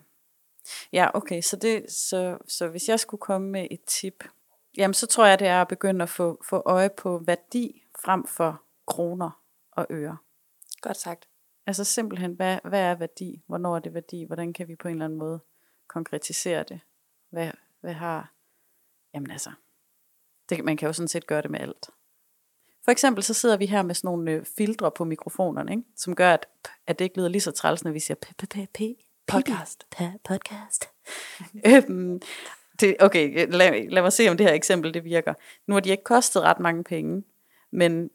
[0.93, 4.25] ja okay, så, det, så, så hvis jeg skulle komme med et tip,
[4.77, 8.27] jamen så tror jeg, det er at begynde at få, få øje på værdi frem
[8.27, 9.43] for kroner
[9.73, 10.17] og øre.
[10.81, 11.29] Godt sagt.
[11.67, 13.43] Altså simpelthen, hvad, hvad er værdi?
[13.47, 14.25] Hvornår er det værdi?
[14.25, 15.41] Hvordan kan vi på en eller anden måde
[15.93, 16.81] konkretisere det?
[17.31, 18.33] Hvad, hvad har...
[19.15, 19.51] Jamen altså,
[20.49, 21.91] det, man kan jo sådan set gøre det med alt.
[22.85, 25.83] For eksempel så sidder vi her med sådan nogle øh, filtre på mikrofonerne, ikke?
[25.97, 26.47] som gør, at,
[26.87, 28.43] at det ikke lyder lige så træls, når vi siger p
[29.27, 29.87] podcast.
[30.25, 30.89] podcast.
[31.67, 32.21] øhm,
[32.81, 35.35] det, okay, lad, lad mig se, om det her eksempel det virker.
[35.67, 37.25] Nu har de ikke kostet ret mange penge,
[37.73, 38.11] men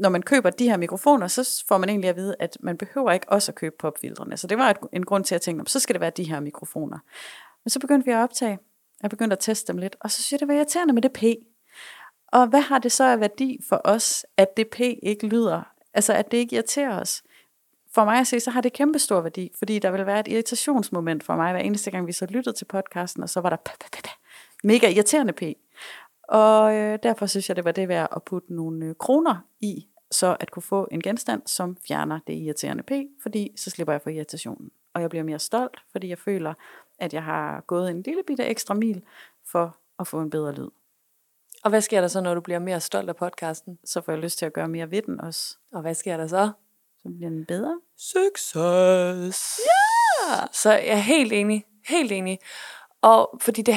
[0.00, 3.12] når man køber de her mikrofoner, så får man egentlig at vide, at man behøver
[3.12, 4.36] ikke også at købe popfiltrene.
[4.36, 6.40] Så det var et, en grund til at tænke, så skal det være de her
[6.40, 6.98] mikrofoner.
[7.64, 8.58] Men så begyndte vi at optage.
[9.02, 11.12] Jeg begyndte at teste dem lidt, og så synes jeg, det var irriterende med det
[11.12, 11.22] P.
[12.32, 15.62] Og hvad har det så af værdi for os, at det P ikke lyder?
[15.94, 17.22] Altså, at det ikke irriterer os?
[17.94, 20.28] For mig at se, så har det kæmpe stor værdi, fordi der vil være et
[20.28, 23.56] irritationsmoment for mig, hver eneste gang vi så lyttede til podcasten, og så var der
[24.64, 25.42] mega irriterende P.
[26.30, 29.86] Og øh, derfor synes jeg, det var det værd at putte nogle øh, kroner i,
[30.10, 34.02] så at kunne få en genstand, som fjerner det irriterende P, fordi så slipper jeg
[34.02, 34.70] for irritationen.
[34.94, 36.54] Og jeg bliver mere stolt, fordi jeg føler,
[36.98, 39.02] at jeg har gået en lille bitte ekstra mil
[39.46, 40.68] for at få en bedre lyd.
[41.64, 43.78] Og hvad sker der så, når du bliver mere stolt af podcasten?
[43.84, 45.56] Så får jeg lyst til at gøre mere ved den også.
[45.72, 46.50] Og hvad sker der så?
[47.02, 47.80] Så bliver den bedre.
[47.96, 49.60] Succes!
[49.66, 50.34] Ja!
[50.34, 50.48] Yeah!
[50.52, 51.64] Så jeg er helt enig.
[51.88, 52.38] Helt enig.
[53.02, 53.74] Og fordi det,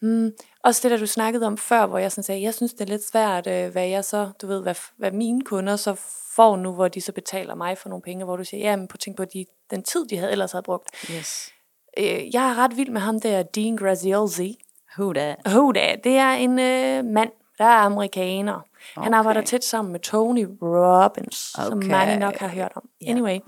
[0.00, 0.32] Hmm.
[0.68, 2.88] Også det, der du snakkede om før, hvor jeg sådan sagde, jeg synes, det er
[2.88, 5.94] lidt svært, øh, hvad jeg så, du ved, hvad, hvad mine kunder så
[6.36, 8.88] får nu, hvor de så betaler mig for nogle penge, hvor du siger, ja, men
[8.88, 11.10] på tænk på de, den tid, de havde ellers havde brugt.
[11.10, 11.52] Yes.
[11.98, 14.58] Øh, jeg er ret vild med ham der, Dean Graziosi.
[14.98, 15.36] Who that?
[15.46, 16.04] Who that?
[16.04, 18.60] Det er en øh, mand, der er amerikaner.
[18.96, 19.04] Okay.
[19.04, 21.68] Han arbejder tæt sammen med Tony Robbins, okay.
[21.68, 22.88] som mange nok har hørt om.
[23.02, 23.10] Yeah.
[23.10, 23.38] Anyway,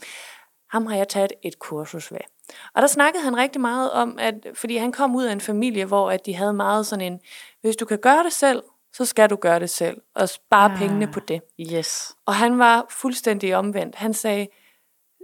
[0.70, 2.20] ham har jeg taget et kursus ved.
[2.74, 5.84] Og der snakkede han rigtig meget om, at fordi han kom ud af en familie,
[5.84, 7.20] hvor at de havde meget sådan en,
[7.60, 10.78] hvis du kan gøre det selv, så skal du gøre det selv, og spare ah,
[10.78, 11.42] pengene på det.
[11.60, 12.16] Yes.
[12.26, 13.94] Og han var fuldstændig omvendt.
[13.94, 14.48] Han sagde,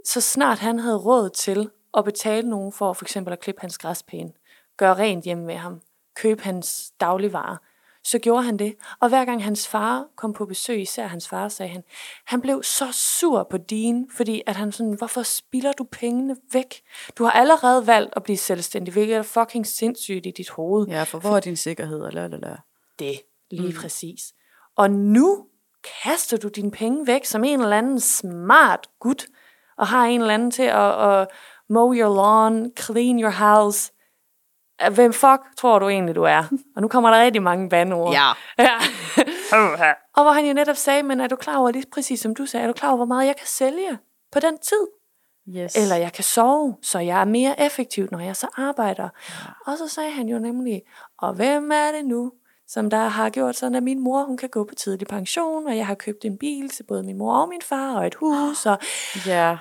[0.04, 3.78] så snart han havde råd til at betale nogen for for eksempel at klippe hans
[3.78, 4.32] græspæne,
[4.76, 5.80] gøre rent hjemme med ham,
[6.16, 7.56] købe hans dagligvarer,
[8.06, 8.74] så gjorde han det.
[9.00, 11.82] Og hver gang hans far kom på besøg, især hans far, sagde han,
[12.24, 16.82] han blev så sur på din, fordi at han sådan, hvorfor spilder du pengene væk?
[17.18, 20.86] Du har allerede valgt at blive selvstændig, hvilket er fucking sindssygt i dit hoved.
[20.86, 22.00] Ja, for hvor er din sikkerhed?
[22.00, 22.56] Og lalala.
[22.98, 23.80] Det, lige mm.
[23.80, 24.32] præcis.
[24.76, 25.46] Og nu
[26.02, 29.26] kaster du dine penge væk som en eller anden smart gut,
[29.78, 31.28] og har en eller anden til at, at
[31.68, 33.92] mow your lawn, clean your house,
[34.90, 36.42] hvem fuck tror du egentlig, du er?
[36.76, 38.12] Og nu kommer der rigtig mange bandord.
[38.12, 38.32] Ja.
[38.68, 38.78] ja.
[40.16, 42.46] og hvor han jo netop sagde, men er du klar over, lige præcis som du
[42.46, 43.98] sagde, er du klar over, hvor meget jeg kan sælge
[44.32, 44.86] på den tid?
[45.48, 45.76] Yes.
[45.76, 49.02] Eller jeg kan sove, så jeg er mere effektiv, når jeg så arbejder.
[49.28, 49.72] Ja.
[49.72, 50.82] Og så sagde han jo nemlig,
[51.18, 52.32] og hvem er det nu,
[52.68, 55.76] som der har gjort sådan, at min mor hun kan gå på tidlig pension, og
[55.76, 58.66] jeg har købt en bil til både min mor og min far, og et hus.
[58.66, 58.78] Og,
[59.26, 59.56] ja.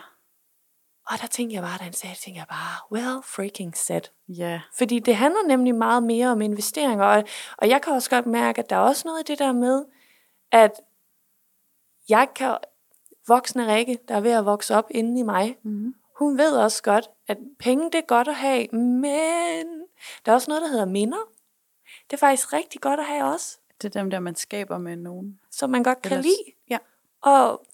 [1.11, 4.01] Og der tænkte jeg bare, da han sagde, tænkte jeg bare, well freaking said.
[4.27, 4.43] Ja.
[4.43, 4.59] Yeah.
[4.77, 7.23] Fordi det handler nemlig meget mere om investeringer, og,
[7.57, 9.85] og jeg kan også godt mærke, at der er også noget i det der med,
[10.51, 10.71] at
[12.09, 12.57] jeg kan,
[13.27, 15.95] voksne Rikke, der er ved at vokse op inde i mig, mm-hmm.
[16.19, 19.65] hun ved også godt, at penge det er godt at have, men
[20.25, 21.17] der er også noget, der hedder minder.
[22.09, 24.95] Det er faktisk rigtig godt at have også, Det er dem der, man skaber med
[24.95, 25.39] nogen.
[25.51, 26.55] som man godt kan Ellers- lide.
[26.69, 26.77] Ja.
[27.21, 27.65] Og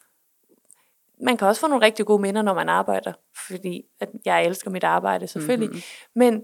[1.21, 3.13] man kan også få nogle rigtig gode minder, når man arbejder,
[3.47, 5.69] fordi at jeg elsker mit arbejde selvfølgelig.
[5.69, 5.75] Mhm.
[6.15, 6.19] Mm-hmm.
[6.33, 6.43] Men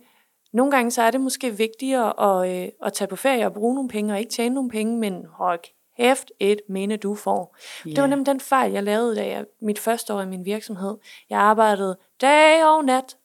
[0.54, 3.76] nogle gange så er det måske vigtigere at, øh, at tage på ferie og bruge
[3.76, 5.60] nogle penge, og ikke tjene nogle penge, men hold
[5.98, 7.58] kæft et minde, du får.
[7.88, 7.96] Yeah.
[7.96, 10.98] Det var nemlig den fejl, jeg lavede, da jeg mit første år i min virksomhed.
[11.30, 13.18] Jeg arbejdede dag og nat,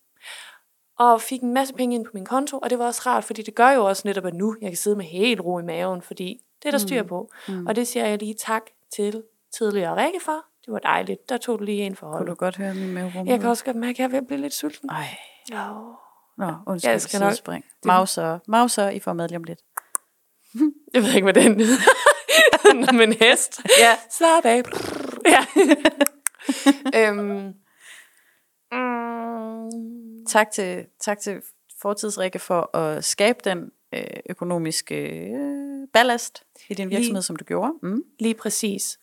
[0.98, 3.42] og fik en masse penge ind på min konto, og det var også rart, fordi
[3.42, 6.02] det gør jo også netop, at nu jeg kan sidde med helt ro i maven,
[6.02, 7.30] fordi det er der styr på.
[7.48, 7.66] Mm.
[7.66, 8.62] Og det siger jeg lige tak
[8.94, 9.22] til
[9.58, 10.44] tidligere Rikke for.
[10.66, 11.28] Det var dejligt.
[11.28, 12.18] Der tog du lige en forhold.
[12.18, 14.18] Kunne du godt høre min mave Jeg kan også godt mærke, at jeg er ved
[14.18, 14.90] at blive lidt sulten.
[14.90, 15.06] Ej.
[15.52, 15.94] Oh.
[16.38, 17.64] Nå, undskyld, Jeg skal nok- spring.
[17.84, 19.60] Mauser, Mauser, I får om lidt.
[20.94, 22.92] Jeg ved ikke, hvad den er.
[22.98, 23.60] Men hest.
[23.80, 23.96] Ja.
[24.10, 24.62] Slap af.
[25.26, 25.46] ja.
[27.08, 27.52] øhm.
[28.72, 30.26] Mm.
[30.26, 31.42] Tak til, tak til
[31.82, 37.44] Fortidsrikke for at skabe den øh, økonomiske øh, ballast i din virksomhed, Lige- som du
[37.44, 37.72] gjorde.
[37.82, 38.02] Mm.
[38.18, 38.98] Lige præcis.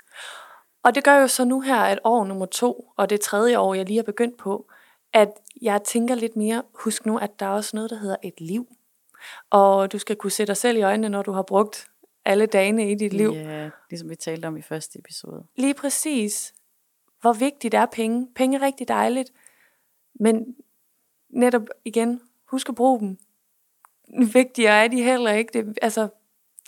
[0.84, 3.74] Og det gør jo så nu her, at år nummer to, og det tredje år,
[3.74, 4.68] jeg lige har begyndt på,
[5.14, 8.42] at jeg tænker lidt mere, husk nu, at der er også noget, der hedder et
[8.42, 8.68] liv.
[9.50, 11.88] Og du skal kunne se dig selv i øjnene, når du har brugt
[12.26, 13.32] alle dagene i dit liv.
[13.32, 15.46] Ja, ligesom vi talte om i første episode.
[15.56, 16.54] Lige præcis.
[17.22, 18.28] Hvor vigtigt er penge.
[18.36, 19.32] Penge er rigtig dejligt.
[20.20, 20.56] Men
[21.30, 23.18] netop igen, husk at bruge dem.
[24.34, 25.54] Vigtigere er de heller ikke.
[25.54, 26.08] Det, altså,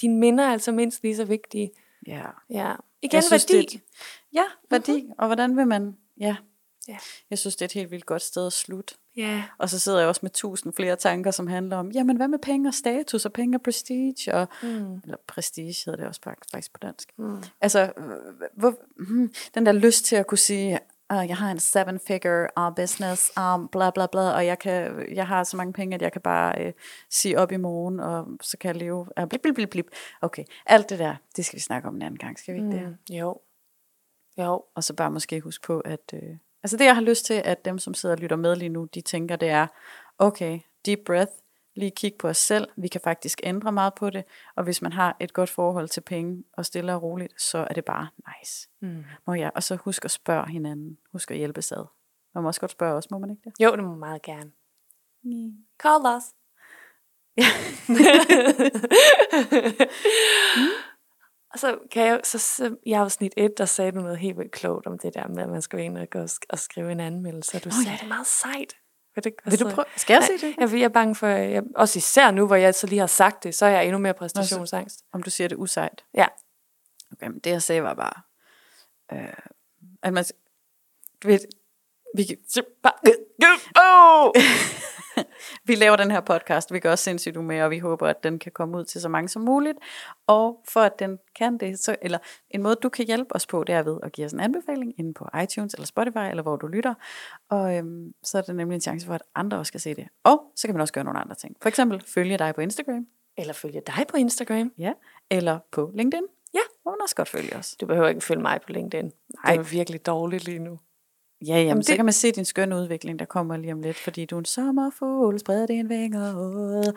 [0.01, 1.71] dine minder er altså mindst lige så vigtige.
[2.07, 2.25] Ja.
[2.49, 2.75] Ja.
[3.01, 3.65] Igen Jeg synes, værdi.
[3.67, 3.81] det et-
[4.33, 5.09] Ja, værdi.
[5.17, 5.97] Og hvordan vil man...
[6.19, 6.35] Ja.
[6.87, 6.97] Ja.
[7.29, 8.95] Jeg synes, det er et helt vildt godt sted at slutte.
[9.17, 9.43] Ja.
[9.57, 12.39] Og så sidder jeg også med tusind flere tanker, som handler om, jamen hvad med
[12.39, 14.93] penge og status, og penge og prestige, og, Mm.
[15.03, 17.11] eller prestige hedder det også fakt- faktisk på dansk.
[17.17, 17.43] Mm.
[17.61, 18.03] Altså, øh,
[18.57, 20.79] hvor, hmm, den der lyst til at kunne sige,
[21.11, 25.27] uh, jeg har en seven-figure uh, business, um, bla bla bla, og jeg, kan, jeg
[25.27, 26.71] har så mange penge, at jeg kan bare uh,
[27.09, 29.87] sige op i morgen, og så kan jeg leve, uh, blip, blip, blip, blip.
[30.21, 32.71] Okay, alt det der, det skal vi snakke om en anden gang, skal vi ikke
[32.71, 32.87] det?
[32.87, 33.15] Mm.
[33.15, 33.39] Jo.
[34.37, 34.63] Jo.
[34.75, 36.13] Og så bare måske huske på, at...
[36.13, 38.69] Øh, altså det, jeg har lyst til, at dem, som sidder og lytter med lige
[38.69, 39.67] nu, de tænker, det er,
[40.19, 41.31] okay, deep breath,
[41.75, 42.67] lige kig på os selv.
[42.77, 44.23] Vi kan faktisk ændre meget på det.
[44.55, 47.73] Og hvis man har et godt forhold til penge, og stille og roligt, så er
[47.73, 48.69] det bare nice.
[48.81, 49.03] Mm.
[49.27, 50.97] Må jeg, og så husk at spørge hinanden.
[51.11, 51.85] Husk at hjælpe ad.
[52.33, 53.53] Man må også godt spørge os, må man ikke det?
[53.63, 54.51] Jo, det må man meget gerne.
[55.23, 55.53] Mm.
[55.79, 56.23] Call us.
[61.53, 64.51] Og så kan jeg, så, så i afsnit 1, der sagde du noget helt vildt
[64.51, 66.91] klogt om det der med, at man skal ind og, gå og, sk- og skrive
[66.91, 67.57] en anmeldelse.
[67.57, 67.95] Og du Nå, sagde, ja.
[67.95, 68.73] det er meget sejt.
[69.23, 69.85] Vil, det, Vil du prøve?
[69.97, 70.55] Skal jeg se det?
[70.57, 73.43] Jeg, jeg er bange for, jeg, også især nu, hvor jeg så lige har sagt
[73.43, 74.99] det, så er jeg endnu mere præstationsangst.
[75.13, 76.03] Om du siger det usejt?
[76.13, 76.25] Ja.
[77.11, 78.21] Okay, men det jeg sagde var bare,
[79.13, 79.33] øh,
[80.03, 80.25] at man,
[81.23, 81.39] du ved,
[82.15, 82.37] vi, kan-
[83.75, 84.31] oh!
[85.67, 88.39] vi laver den her podcast, vi gør også sindssygt umage, og vi håber, at den
[88.39, 89.77] kan komme ud til så mange som muligt.
[90.27, 92.17] Og for at den kan det, så, eller
[92.49, 94.93] en måde, du kan hjælpe os på, det er ved at give os en anbefaling
[94.99, 96.93] inde på iTunes eller Spotify, eller hvor du lytter.
[97.49, 100.07] Og øhm, så er det nemlig en chance for, at andre også skal se det.
[100.23, 101.55] Og så kan man også gøre nogle andre ting.
[101.61, 103.07] For eksempel følge dig på Instagram,
[103.37, 104.71] Eller følge dig på Instagram.
[104.77, 104.93] ja,
[105.29, 106.23] eller på LinkedIn.
[106.53, 106.59] Ja.
[106.81, 107.75] Hvor man også godt følge os.
[107.81, 109.05] Du behøver ikke følge mig på LinkedIn.
[109.43, 109.53] Nej.
[109.53, 110.79] Det er virkelig dårligt lige nu.
[111.47, 113.81] Ja, jamen, Jamen, så det- kan man se din skønne udvikling, der kommer lige om
[113.81, 116.93] lidt, fordi du er en sommerfugl, spred dine vinger ud.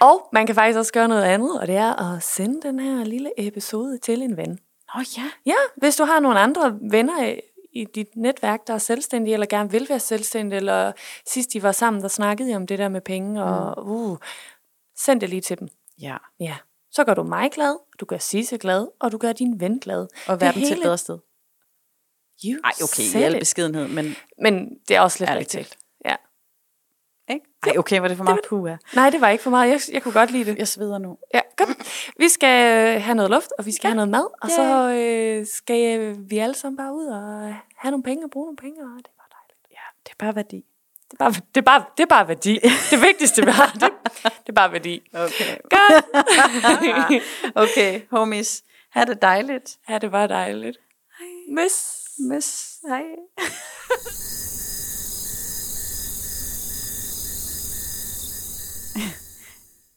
[0.00, 3.04] Og man kan faktisk også gøre noget andet, og det er at sende den her
[3.04, 4.58] lille episode til en ven.
[4.94, 7.34] Nå ja, Ja, hvis du har nogle andre venner
[7.72, 10.92] i- dit netværk, der er selvstændige, eller gerne vil være selvstændige, eller
[11.26, 14.16] sidst de var sammen, der snakkede I om det der med penge, og uh,
[14.98, 15.68] send det lige til dem.
[16.00, 16.16] ja.
[16.40, 16.56] Ja,
[16.92, 20.00] så gør du mig glad, du gør Sisse glad, og du gør din ven glad.
[20.00, 21.18] Og Det verden til et hele- bedre sted.
[22.44, 25.78] You Ej, okay, i al beskedenhed, men Men det er også lidt rigtigt.
[26.04, 26.16] Ja.
[27.30, 27.46] ikke?
[27.66, 28.76] Ej, okay, var det for meget puha.
[28.94, 29.70] Nej, det var ikke for meget.
[29.70, 30.58] Jeg, jeg kunne godt lide det.
[30.58, 31.18] Jeg sveder nu.
[31.34, 32.12] Ja, godt.
[32.18, 33.90] Vi skal øh, have noget luft, og vi skal ja.
[33.90, 34.54] have noget mad, og Ja.
[34.54, 38.46] så øh, skal øh, vi alle sammen bare ud og have nogle penge og bruge
[38.46, 39.66] nogle penge, og det er bare dejligt.
[39.70, 40.64] Ja, det er bare værdi.
[41.10, 42.58] Det er bare, det er bare, det er bare værdi.
[42.90, 43.90] Det vigtigste, vi har, det,
[44.22, 45.02] det er bare værdi.
[45.14, 45.56] Okay.
[45.70, 46.04] Godt.
[47.70, 48.62] okay, homies.
[48.90, 49.78] Ha' det dejligt.
[49.88, 50.78] Ja, det var dejligt.
[51.52, 51.99] Miss.
[52.20, 52.80] Miss.
[52.88, 53.04] Hej.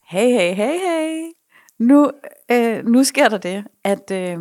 [0.08, 1.32] hey, hey, hey, hey.
[1.78, 2.10] Nu,
[2.50, 4.38] øh, nu sker der det, at øh,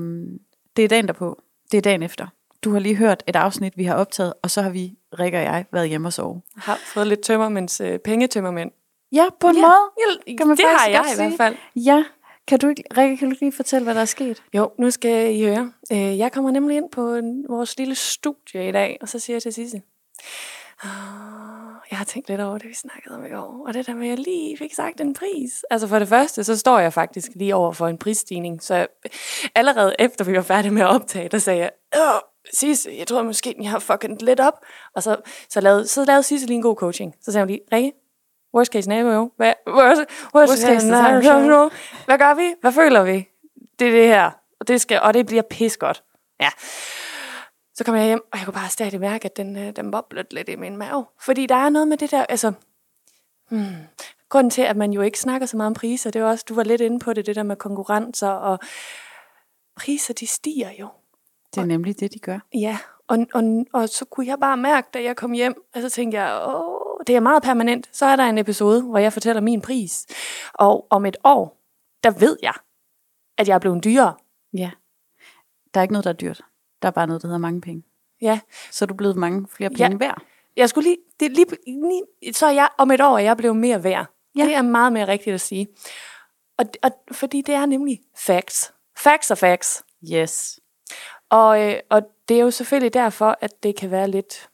[0.78, 1.42] det er dagen derpå.
[1.72, 2.28] Det er dagen efter.
[2.64, 5.44] Du har lige hørt et afsnit, vi har optaget, og så har vi, Rikke og
[5.44, 6.42] jeg, været hjemme og sove.
[6.56, 8.72] Jeg har fået lidt tømmermænds øh, pengetømmermænd.
[9.12, 10.38] Ja, på en Ja, måde.
[10.38, 11.38] Kan man det faktisk har jeg godt i hvert sige.
[11.38, 11.56] fald.
[11.76, 12.04] Ja,
[12.48, 14.44] kan du ikke, Rikke, kan du lige fortælle, hvad der er sket?
[14.54, 15.74] Jo, nu skal I høre.
[15.92, 19.42] Øh, jeg kommer nemlig ind på vores lille studie i dag, og så siger jeg
[19.42, 19.82] til Sisse,
[21.92, 24.08] jeg har tænkt lidt over det, vi snakkede om i går, og det der med,
[24.08, 25.66] at jeg lige fik sagt en pris.
[25.70, 28.88] Altså for det første, så står jeg faktisk lige over for en prisstigning, så jeg,
[29.56, 32.20] allerede efter vi var færdige med at optage, der sagde jeg, Åh,
[32.54, 34.54] Sisse, jeg tror måske, jeg har fucking lidt op.
[34.96, 35.18] Og så,
[35.50, 37.16] så, lavede, så lavede Sisse lige en god coaching.
[37.22, 37.92] Så sagde hun lige, Rikke,
[38.54, 40.02] worst case scenario, hvad, worst,
[40.36, 41.70] worst, Worst case scenario,
[42.06, 42.54] hvad gør vi?
[42.62, 43.30] Hvad føler vi?
[43.80, 44.32] Det er det her.
[44.60, 46.04] Og det, skal, og det bliver pis godt.
[46.40, 46.50] Ja.
[47.76, 50.28] Så kom jeg hjem, og jeg kunne bare stadig mærke, at den, øh, den boblede
[50.32, 51.06] lidt i min mave.
[51.22, 52.54] Fordi der er noget med det der, altså...
[53.50, 53.76] Hmm,
[54.30, 56.56] grunden til, at man jo ikke snakker så meget om priser, det er også, du
[56.56, 58.60] var lidt inde på det, det der med konkurrencer, og
[59.76, 60.88] priser, de stiger jo.
[61.56, 62.40] Det er nemlig det, de gør.
[62.54, 62.78] Ja,
[63.08, 66.18] og, og, og så kunne jeg bare mærke, da jeg kom hjem, og så tænkte
[66.18, 67.90] jeg, åh, det er meget permanent.
[67.92, 70.06] Så er der en episode, hvor jeg fortæller min pris.
[70.54, 71.62] Og om et år,
[72.04, 72.54] der ved jeg,
[73.38, 74.14] at jeg er blevet dyrere.
[74.54, 74.72] Ja.
[75.74, 76.42] Der er ikke noget, der er dyrt.
[76.82, 77.84] Der er bare noget, der hedder mange penge.
[78.22, 78.40] Ja,
[78.72, 79.88] Så er du blevet mange flere Ja.
[79.88, 80.22] penge værd.
[80.56, 81.46] jeg skulle lige, det er lige,
[82.22, 84.06] lige, så er jeg, om et år er jeg blevet mere værd.
[84.36, 84.42] Ja.
[84.42, 84.46] Ja.
[84.48, 85.68] Det er meget mere rigtigt at sige.
[86.58, 88.74] Og, og, fordi det er nemlig facts.
[88.98, 89.84] Facts er facts.
[90.14, 90.60] Yes.
[91.30, 94.50] Og, øh, og det er jo selvfølgelig derfor, at det kan være lidt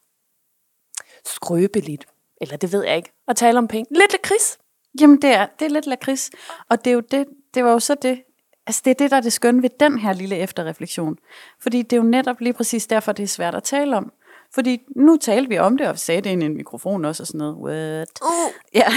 [1.25, 2.05] skrøbeligt,
[2.41, 3.99] eller det ved jeg ikke, at tale om penge.
[3.99, 4.57] Lidt lakrids.
[5.01, 6.31] Jamen, det er, det er lidt lakrids.
[6.69, 8.23] Og det er jo det, det var jo så det,
[8.67, 11.17] altså det er det, der er det skønne ved den her lille efterreflektion.
[11.61, 14.11] Fordi det er jo netop lige præcis derfor, det er svært at tale om.
[14.53, 17.23] Fordi nu talte vi om det, og vi sagde det ind i en mikrofon også,
[17.23, 18.09] og sådan noget, what?
[18.21, 18.51] Uh.
[18.73, 18.87] Ja,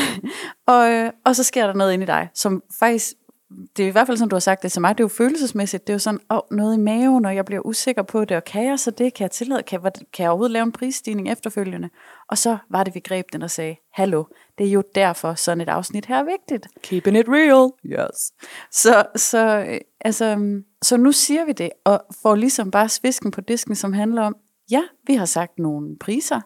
[0.66, 3.12] og, øh, og så sker der noget inde i dig, som faktisk,
[3.76, 5.09] det er i hvert fald sådan, du har sagt det til mig, det er jo
[5.09, 8.36] følelsesmæssigt, det er jo sådan, åh, noget i maven, og jeg bliver usikker på det,
[8.36, 9.80] og kan jeg så det, kan jeg tillade, kan,
[10.12, 11.90] kan jeg overhovedet lave en prisstigning efterfølgende?
[12.28, 14.24] Og så var det, vi greb den og sagde, hallo,
[14.59, 16.66] det er jo derfor, sådan et afsnit her er vigtigt.
[16.82, 17.70] Keeping it real.
[17.86, 18.32] Yes.
[18.70, 23.30] Så, så, øh, altså, mm, så nu siger vi det, og får ligesom bare svisken
[23.30, 24.36] på disken, som handler om,
[24.70, 26.40] ja, vi har sagt nogle priser,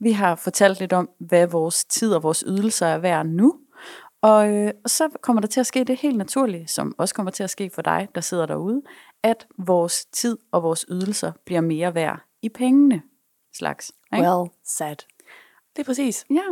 [0.00, 3.54] vi har fortalt lidt om, hvad vores tid og vores ydelser er værd nu,
[4.22, 7.30] og, øh, og så kommer der til at ske det helt naturlige, som også kommer
[7.30, 8.82] til at ske for dig, der sidder derude,
[9.22, 13.02] at vores tid og vores ydelser bliver mere værd i pengene
[13.54, 13.92] slags.
[14.14, 14.28] Ikke?
[14.28, 14.96] Well said.
[15.76, 16.24] Det er præcis.
[16.30, 16.42] Ja.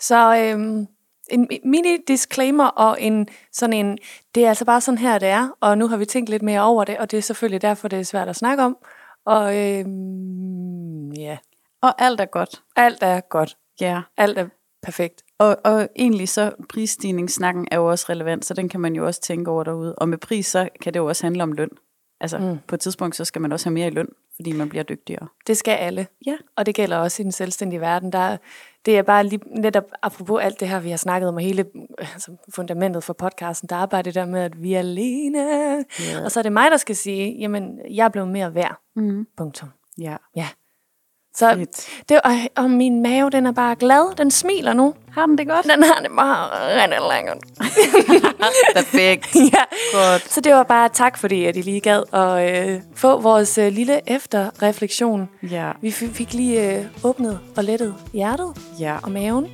[0.00, 0.86] Så øhm,
[1.30, 3.98] en mini disclaimer og en sådan en,
[4.34, 6.62] det er altså bare sådan her, det er, og nu har vi tænkt lidt mere
[6.62, 8.76] over det, og det er selvfølgelig derfor, det er svært at snakke om.
[9.24, 11.38] Og øhm, ja,
[11.82, 12.62] Og alt er godt.
[12.76, 13.56] alt er godt.
[13.80, 14.02] Ja.
[14.16, 14.48] Alt er
[14.86, 15.22] perfekt.
[15.38, 19.20] Og, og egentlig så prisstigningssnakken er jo også relevant, så den kan man jo også
[19.20, 19.94] tænke over derude.
[19.94, 21.70] Og med pris, så kan det jo også handle om løn.
[22.20, 22.58] Altså mm.
[22.68, 25.28] på et tidspunkt, så skal man også have mere i løn, fordi man bliver dygtigere.
[25.46, 26.06] Det skal alle.
[26.26, 26.36] Ja.
[26.56, 28.12] Og det gælder også i den selvstændige verden.
[28.12, 28.36] Der,
[28.86, 31.64] det er bare lige, netop apropos alt det her, vi har snakket om, og hele
[31.98, 35.38] altså, fundamentet for podcasten, der er det der med, at vi er alene.
[36.00, 36.24] Ja.
[36.24, 38.80] Og så er det mig, der skal sige, jamen, jeg blevet mere værd.
[38.96, 39.26] Mm.
[39.36, 39.68] Punktum.
[39.98, 40.16] Ja.
[40.36, 40.48] Ja.
[41.38, 41.86] Så Fedt.
[42.08, 44.16] det, og, og min mave, den er bare glad.
[44.16, 44.94] Den smiler nu.
[45.14, 45.64] Har den det godt?
[45.66, 46.48] Den har det bare
[46.82, 47.38] rigtig lækkert.
[48.76, 49.34] Perfekt.
[49.54, 49.62] ja.
[49.92, 50.32] Godt.
[50.32, 53.72] Så det var bare tak, fordi at I lige gad at øh, få vores øh,
[53.72, 55.28] lille efterrefleksion.
[55.50, 55.70] Ja.
[55.82, 58.96] Vi fik lige øh, åbnet og lettet hjertet Ja.
[59.02, 59.46] og maven.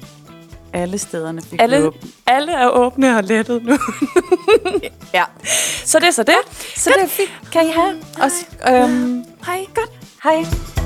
[0.75, 1.91] Alle stederne fik Alle,
[2.27, 3.79] alle er åbne og lettet nu.
[5.15, 5.25] Ja.
[5.85, 6.35] så det er så det.
[6.77, 7.31] Så det er fint.
[7.53, 7.95] Kan I have?
[8.23, 9.67] Også, øhm, Hej.
[9.75, 9.91] Godt.
[10.23, 10.82] hej.